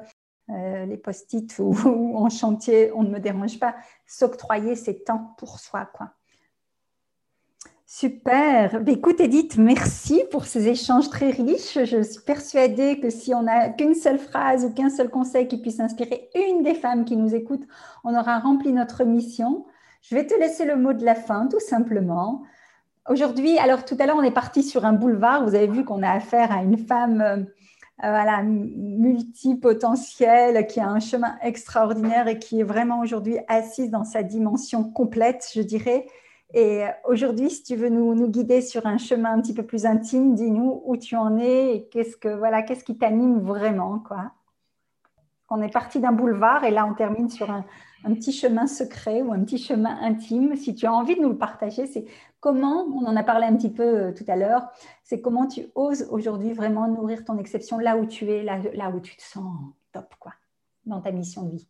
euh, 0.50 0.86
les 0.86 0.96
post-it 0.96 1.56
ou, 1.60 2.16
en 2.16 2.28
chantier, 2.28 2.92
on 2.94 3.02
ne 3.02 3.10
me 3.10 3.18
dérange 3.18 3.58
pas. 3.58 3.74
S'octroyer 4.06 4.76
ces 4.76 5.02
temps 5.02 5.34
pour 5.38 5.58
soi, 5.58 5.88
quoi. 5.92 6.10
Super. 7.86 8.82
Bah, 8.82 8.92
écoute, 8.92 9.20
Edith, 9.20 9.58
merci 9.58 10.22
pour 10.30 10.46
ces 10.46 10.66
échanges 10.68 11.10
très 11.10 11.30
riches. 11.30 11.78
Je 11.84 12.02
suis 12.02 12.22
persuadée 12.22 12.98
que 13.00 13.10
si 13.10 13.34
on 13.34 13.42
n'a 13.42 13.68
qu'une 13.68 13.94
seule 13.94 14.18
phrase 14.18 14.64
ou 14.64 14.72
qu'un 14.72 14.88
seul 14.88 15.10
conseil 15.10 15.46
qui 15.46 15.58
puisse 15.58 15.78
inspirer 15.78 16.30
une 16.34 16.62
des 16.62 16.74
femmes 16.74 17.04
qui 17.04 17.18
nous 17.18 17.34
écoutent, 17.34 17.66
on 18.02 18.18
aura 18.18 18.38
rempli 18.38 18.72
notre 18.72 19.04
mission. 19.04 19.66
Je 20.00 20.14
vais 20.14 20.26
te 20.26 20.34
laisser 20.34 20.64
le 20.64 20.76
mot 20.76 20.94
de 20.94 21.04
la 21.04 21.14
fin, 21.14 21.46
tout 21.48 21.60
simplement. 21.60 22.42
Aujourd'hui, 23.08 23.58
alors 23.58 23.84
tout 23.84 23.96
à 23.98 24.06
l'heure, 24.06 24.16
on 24.16 24.22
est 24.22 24.30
parti 24.30 24.62
sur 24.62 24.86
un 24.86 24.94
boulevard. 24.94 25.44
Vous 25.44 25.54
avez 25.54 25.66
vu 25.66 25.84
qu'on 25.84 26.02
a 26.02 26.10
affaire 26.10 26.50
à 26.50 26.62
une 26.62 26.78
femme 26.78 27.20
euh, 27.20 27.42
voilà, 27.98 28.42
multipotentielle, 28.42 30.66
qui 30.66 30.80
a 30.80 30.88
un 30.88 31.00
chemin 31.00 31.36
extraordinaire 31.42 32.28
et 32.28 32.38
qui 32.38 32.60
est 32.60 32.64
vraiment 32.64 33.00
aujourd'hui 33.00 33.38
assise 33.48 33.90
dans 33.90 34.04
sa 34.04 34.22
dimension 34.22 34.84
complète, 34.84 35.50
je 35.54 35.62
dirais. 35.62 36.06
Et 36.54 36.84
aujourd'hui, 37.04 37.50
si 37.50 37.62
tu 37.62 37.76
veux 37.76 37.88
nous, 37.88 38.14
nous, 38.14 38.28
guider 38.28 38.60
sur 38.60 38.86
un 38.86 38.98
chemin 38.98 39.32
un 39.32 39.40
petit 39.40 39.54
peu 39.54 39.62
plus 39.62 39.86
intime, 39.86 40.34
dis-nous 40.34 40.82
où 40.84 40.96
tu 40.96 41.16
en 41.16 41.38
es 41.38 41.76
et 41.76 41.88
qu'est-ce 41.88 42.16
que 42.16 42.28
voilà, 42.28 42.62
qu'est-ce 42.62 42.84
qui 42.84 42.98
t'anime 42.98 43.40
vraiment, 43.40 44.00
quoi. 44.00 44.32
On 45.48 45.62
est 45.62 45.72
parti 45.72 46.00
d'un 46.00 46.12
boulevard 46.12 46.64
et 46.64 46.70
là, 46.70 46.86
on 46.86 46.94
termine 46.94 47.28
sur 47.28 47.50
un, 47.50 47.64
un 48.04 48.14
petit 48.14 48.32
chemin 48.32 48.66
secret 48.66 49.22
ou 49.22 49.32
un 49.32 49.40
petit 49.40 49.58
chemin 49.58 49.96
intime, 50.02 50.56
si 50.56 50.74
tu 50.74 50.86
as 50.86 50.92
envie 50.92 51.16
de 51.16 51.20
nous 51.20 51.30
le 51.30 51.38
partager, 51.38 51.86
c'est 51.86 52.04
comment, 52.42 52.82
on 52.86 53.06
en 53.06 53.14
a 53.14 53.22
parlé 53.22 53.46
un 53.46 53.56
petit 53.56 53.70
peu 53.70 54.08
euh, 54.08 54.12
tout 54.12 54.24
à 54.26 54.34
l'heure, 54.34 54.68
c'est 55.04 55.20
comment 55.22 55.46
tu 55.46 55.68
oses 55.76 56.08
aujourd'hui 56.10 56.52
vraiment 56.52 56.88
nourrir 56.88 57.24
ton 57.24 57.38
exception 57.38 57.78
là 57.78 57.96
où 57.96 58.04
tu 58.04 58.28
es, 58.30 58.42
là, 58.42 58.58
là 58.74 58.90
où 58.90 59.00
tu 59.00 59.16
te 59.16 59.22
sens 59.22 59.54
top, 59.92 60.12
quoi, 60.18 60.34
dans 60.84 61.00
ta 61.00 61.12
mission 61.12 61.44
de 61.44 61.52
vie? 61.52 61.68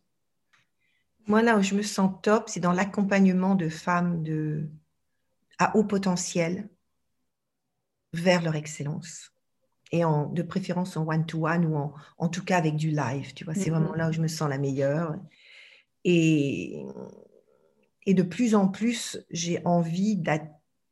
Moi, 1.27 1.43
là 1.43 1.57
où 1.57 1.61
je 1.61 1.75
me 1.75 1.83
sens 1.83 2.11
top, 2.23 2.49
c'est 2.49 2.59
dans 2.59 2.73
l'accompagnement 2.73 3.53
de 3.53 3.69
femmes 3.69 4.23
de, 4.23 4.67
à 5.59 5.77
haut 5.77 5.83
potentiel 5.83 6.67
vers 8.13 8.41
leur 8.41 8.55
excellence. 8.55 9.31
Et 9.91 10.03
en, 10.03 10.25
de 10.25 10.41
préférence 10.41 10.97
en 10.97 11.07
one-to-one 11.07 11.67
ou 11.67 11.75
en, 11.75 11.93
en, 12.17 12.29
tout 12.29 12.43
cas 12.43 12.57
avec 12.57 12.75
du 12.77 12.89
live. 12.89 13.35
Tu 13.35 13.45
vois, 13.45 13.53
c'est 13.53 13.69
mm-hmm. 13.69 13.73
vraiment 13.73 13.93
là 13.93 14.09
où 14.09 14.11
je 14.11 14.21
me 14.21 14.27
sens 14.27 14.49
la 14.49 14.57
meilleure. 14.57 15.15
Et, 16.03 16.83
et 18.07 18.15
de 18.15 18.23
plus 18.23 18.55
en 18.55 18.69
plus, 18.69 19.23
j'ai 19.29 19.61
envie 19.65 20.15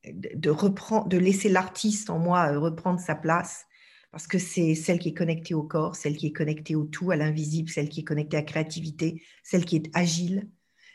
de, 0.06 0.50
reprendre, 0.50 1.08
de 1.08 1.18
laisser 1.18 1.50
l'artiste 1.50 2.10
en 2.10 2.20
moi 2.20 2.52
euh, 2.52 2.60
reprendre 2.60 3.00
sa 3.00 3.16
place 3.16 3.66
parce 4.12 4.28
que 4.28 4.40
c'est 4.40 4.76
celle 4.76 5.00
qui 5.00 5.10
est 5.10 5.14
connectée 5.14 5.54
au 5.54 5.64
corps, 5.64 5.96
celle 5.96 6.18
qui 6.18 6.28
est 6.28 6.34
connectée 6.34 6.76
au 6.76 6.84
tout, 6.84 7.12
à 7.12 7.16
l'invisible, 7.16 7.70
celle 7.70 7.88
qui 7.88 8.02
est 8.02 8.04
connectée 8.04 8.38
à 8.38 8.42
la 8.42 8.46
créativité, 8.46 9.24
celle 9.42 9.64
qui 9.64 9.78
est 9.78 9.90
agile, 9.94 10.50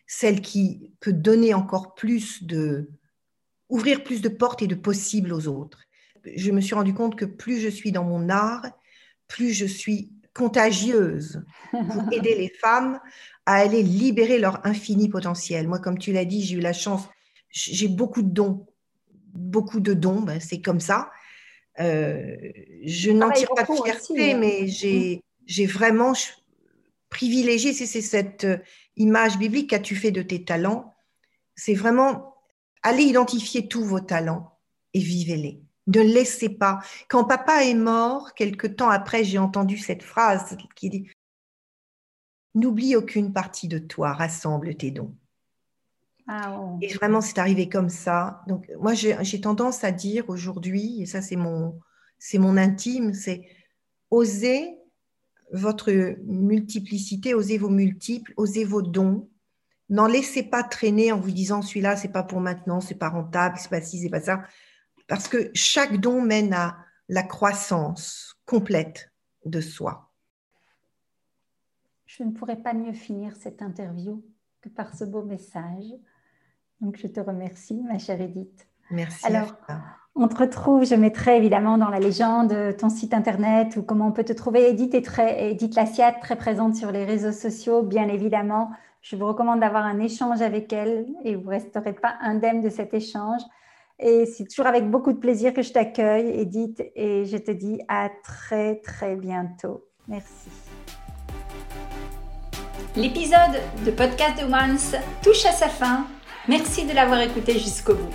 celle 0.06 0.42
qui 0.42 0.92
peut 1.00 1.14
donner 1.14 1.54
encore 1.54 1.94
plus 1.94 2.42
de, 2.42 2.90
ouvrir 3.68 4.04
plus 4.04 4.20
de 4.20 4.28
portes 4.28 4.62
et 4.62 4.66
de 4.66 4.74
possibles 4.74 5.32
aux 5.32 5.48
autres. 5.48 5.80
Je 6.36 6.50
me 6.50 6.60
suis 6.60 6.74
rendu 6.74 6.92
compte 6.92 7.16
que 7.16 7.24
plus 7.24 7.58
je 7.58 7.68
suis 7.68 7.92
dans 7.92 8.04
mon 8.04 8.28
art, 8.28 8.66
plus 9.28 9.52
je 9.52 9.66
suis 9.66 10.12
contagieuse 10.34 11.42
pour 11.70 11.80
aider 12.12 12.34
les 12.34 12.52
femmes 12.60 13.00
à 13.46 13.54
aller 13.54 13.82
libérer 13.82 14.38
leur 14.38 14.64
infini 14.66 15.08
potentiel. 15.08 15.68
Moi, 15.68 15.78
comme 15.78 15.98
tu 15.98 16.12
l'as 16.12 16.24
dit, 16.24 16.44
j'ai 16.44 16.56
eu 16.56 16.60
la 16.60 16.72
chance, 16.72 17.02
j'ai 17.48 17.88
beaucoup 17.88 18.22
de 18.22 18.30
dons, 18.30 18.66
beaucoup 19.26 19.80
de 19.80 19.94
dons, 19.94 20.20
ben, 20.20 20.40
c'est 20.40 20.60
comme 20.60 20.80
ça. 20.80 21.10
Euh, 21.80 22.36
je 22.84 23.10
n'en 23.10 23.30
tire 23.30 23.48
pas 23.54 23.64
de 23.64 23.72
fierté, 23.72 24.32
hein. 24.32 24.38
mais 24.38 24.62
mm. 24.62 25.20
j'ai 25.46 25.66
vraiment 25.66 26.14
privilégié, 27.10 27.72
c'est 27.72 28.00
cette 28.00 28.44
euh, 28.44 28.58
image 28.96 29.38
biblique 29.38 29.70
qu'as-tu 29.70 29.94
fait 29.94 30.10
de 30.10 30.22
tes 30.22 30.44
talents. 30.44 30.94
C'est 31.54 31.74
vraiment 31.74 32.34
aller 32.82 33.04
identifier 33.04 33.68
tous 33.68 33.84
vos 33.84 34.00
talents 34.00 34.58
et 34.94 35.00
vivez-les. 35.00 35.62
Ne 35.88 36.00
laissez 36.00 36.48
pas. 36.48 36.80
Quand 37.08 37.24
papa 37.24 37.64
est 37.64 37.74
mort, 37.74 38.34
quelque 38.34 38.66
temps 38.66 38.90
après, 38.90 39.22
j'ai 39.22 39.38
entendu 39.38 39.78
cette 39.78 40.02
phrase 40.02 40.56
qui 40.74 40.90
dit 40.90 41.08
N'oublie 42.54 42.96
aucune 42.96 43.32
partie 43.32 43.68
de 43.68 43.78
toi, 43.78 44.12
rassemble 44.12 44.74
tes 44.76 44.90
dons. 44.90 45.14
Ah, 46.28 46.60
et 46.80 46.92
vraiment, 46.94 47.20
c'est 47.20 47.38
arrivé 47.38 47.68
comme 47.68 47.88
ça. 47.88 48.42
Donc, 48.48 48.70
moi, 48.80 48.94
j'ai 48.94 49.40
tendance 49.40 49.84
à 49.84 49.92
dire 49.92 50.28
aujourd'hui, 50.28 51.02
et 51.02 51.06
ça, 51.06 51.22
c'est 51.22 51.36
mon, 51.36 51.78
c'est 52.18 52.38
mon 52.38 52.56
intime, 52.56 53.14
c'est 53.14 53.48
oser 54.10 54.76
votre 55.52 55.92
multiplicité, 56.24 57.34
osez 57.34 57.58
vos 57.58 57.68
multiples, 57.68 58.32
osez 58.36 58.64
vos 58.64 58.82
dons. 58.82 59.30
N'en 59.88 60.06
laissez 60.06 60.42
pas 60.42 60.64
traîner 60.64 61.12
en 61.12 61.20
vous 61.20 61.30
disant 61.30 61.62
celui-là, 61.62 61.96
c'est 61.96 62.08
pas 62.08 62.24
pour 62.24 62.40
maintenant, 62.40 62.80
c'est 62.80 62.96
pas 62.96 63.08
rentable, 63.08 63.56
c'est 63.58 63.70
pas 63.70 63.80
ci, 63.80 64.00
c'est 64.00 64.10
pas 64.10 64.20
ça. 64.20 64.42
Parce 65.06 65.28
que 65.28 65.50
chaque 65.54 65.98
don 66.00 66.20
mène 66.20 66.52
à 66.52 66.76
la 67.08 67.22
croissance 67.22 68.36
complète 68.44 69.12
de 69.44 69.60
soi. 69.60 70.10
Je 72.06 72.24
ne 72.24 72.32
pourrais 72.32 72.60
pas 72.60 72.74
mieux 72.74 72.92
finir 72.92 73.36
cette 73.36 73.62
interview 73.62 74.24
que 74.60 74.68
par 74.68 74.96
ce 74.96 75.04
beau 75.04 75.22
message. 75.22 75.84
Donc, 76.80 76.96
je 76.96 77.06
te 77.06 77.20
remercie, 77.20 77.82
ma 77.88 77.98
chère 77.98 78.20
Edith. 78.20 78.66
Merci. 78.90 79.26
Alors, 79.26 79.54
on 80.14 80.28
te 80.28 80.36
retrouve, 80.36 80.84
je 80.84 80.94
mettrai 80.94 81.36
évidemment 81.36 81.76
dans 81.76 81.88
la 81.88 81.98
légende 81.98 82.76
ton 82.78 82.88
site 82.88 83.12
internet 83.12 83.76
ou 83.76 83.82
comment 83.82 84.06
on 84.08 84.12
peut 84.12 84.24
te 84.24 84.32
trouver. 84.32 84.70
Edith 84.70 84.94
est 84.94 85.04
très, 85.04 85.50
Edith 85.50 85.74
Lassiat, 85.74 86.12
très 86.12 86.36
présente 86.36 86.74
sur 86.74 86.90
les 86.90 87.04
réseaux 87.04 87.32
sociaux, 87.32 87.82
bien 87.82 88.08
évidemment. 88.08 88.70
Je 89.02 89.14
vous 89.16 89.26
recommande 89.26 89.60
d'avoir 89.60 89.84
un 89.84 89.98
échange 90.00 90.40
avec 90.40 90.72
elle 90.72 91.06
et 91.24 91.36
vous 91.36 91.44
ne 91.44 91.50
resterez 91.50 91.92
pas 91.92 92.14
indemne 92.20 92.60
de 92.60 92.70
cet 92.70 92.94
échange. 92.94 93.42
Et 93.98 94.26
c'est 94.26 94.46
toujours 94.46 94.66
avec 94.66 94.90
beaucoup 94.90 95.12
de 95.12 95.18
plaisir 95.18 95.54
que 95.54 95.62
je 95.62 95.72
t'accueille, 95.72 96.28
Edith, 96.40 96.82
et 96.94 97.24
je 97.24 97.36
te 97.36 97.50
dis 97.50 97.80
à 97.88 98.10
très 98.24 98.76
très 98.76 99.16
bientôt. 99.16 99.84
Merci. 100.08 100.50
L'épisode 102.94 103.60
de 103.84 103.90
Podcast 103.90 104.38
de 104.40 104.52
Once 104.52 104.96
touche 105.22 105.44
à 105.46 105.52
sa 105.52 105.68
fin. 105.68 106.06
Merci 106.48 106.84
de 106.84 106.94
l'avoir 106.94 107.20
écouté 107.22 107.58
jusqu'au 107.58 107.94
bout. 107.94 108.14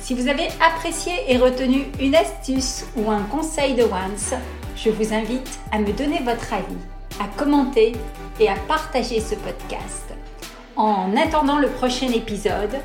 Si 0.00 0.14
vous 0.14 0.28
avez 0.28 0.48
apprécié 0.60 1.12
et 1.28 1.38
retenu 1.38 1.86
une 1.98 2.14
astuce 2.14 2.84
ou 2.96 3.10
un 3.10 3.22
conseil 3.22 3.74
de 3.74 3.84
Once, 3.84 4.34
je 4.76 4.90
vous 4.90 5.14
invite 5.14 5.58
à 5.72 5.78
me 5.78 5.92
donner 5.92 6.18
votre 6.18 6.52
avis, 6.52 6.76
à 7.20 7.28
commenter 7.38 7.92
et 8.38 8.48
à 8.48 8.56
partager 8.68 9.20
ce 9.20 9.34
podcast. 9.34 10.12
En 10.76 11.16
attendant 11.16 11.58
le 11.58 11.68
prochain 11.68 12.08
épisode, 12.08 12.76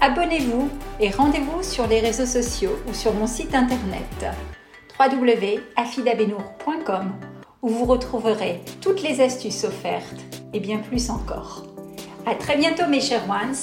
abonnez-vous 0.00 0.70
et 1.00 1.10
rendez-vous 1.10 1.62
sur 1.62 1.86
les 1.86 2.00
réseaux 2.00 2.26
sociaux 2.26 2.76
ou 2.88 2.94
sur 2.94 3.14
mon 3.14 3.26
site 3.26 3.54
internet 3.54 4.26
www.afidabenour.com 4.98 7.12
où 7.62 7.68
vous 7.68 7.84
retrouverez 7.84 8.62
toutes 8.80 9.02
les 9.02 9.20
astuces 9.20 9.64
offertes 9.64 10.20
et 10.52 10.60
bien 10.60 10.78
plus 10.78 11.10
encore. 11.10 11.64
À 12.26 12.34
très 12.34 12.56
bientôt 12.56 12.86
mes 12.88 13.00
chers 13.00 13.28
ones, 13.28 13.54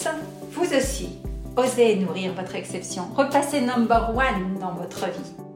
vous 0.56 0.72
aussi, 0.76 1.10
osez 1.58 1.96
nourrir 1.96 2.34
votre 2.34 2.56
exception, 2.56 3.06
repassez 3.16 3.62
number 3.62 4.12
one 4.16 4.60
dans 4.60 4.74
votre 4.74 5.06
vie. 5.06 5.53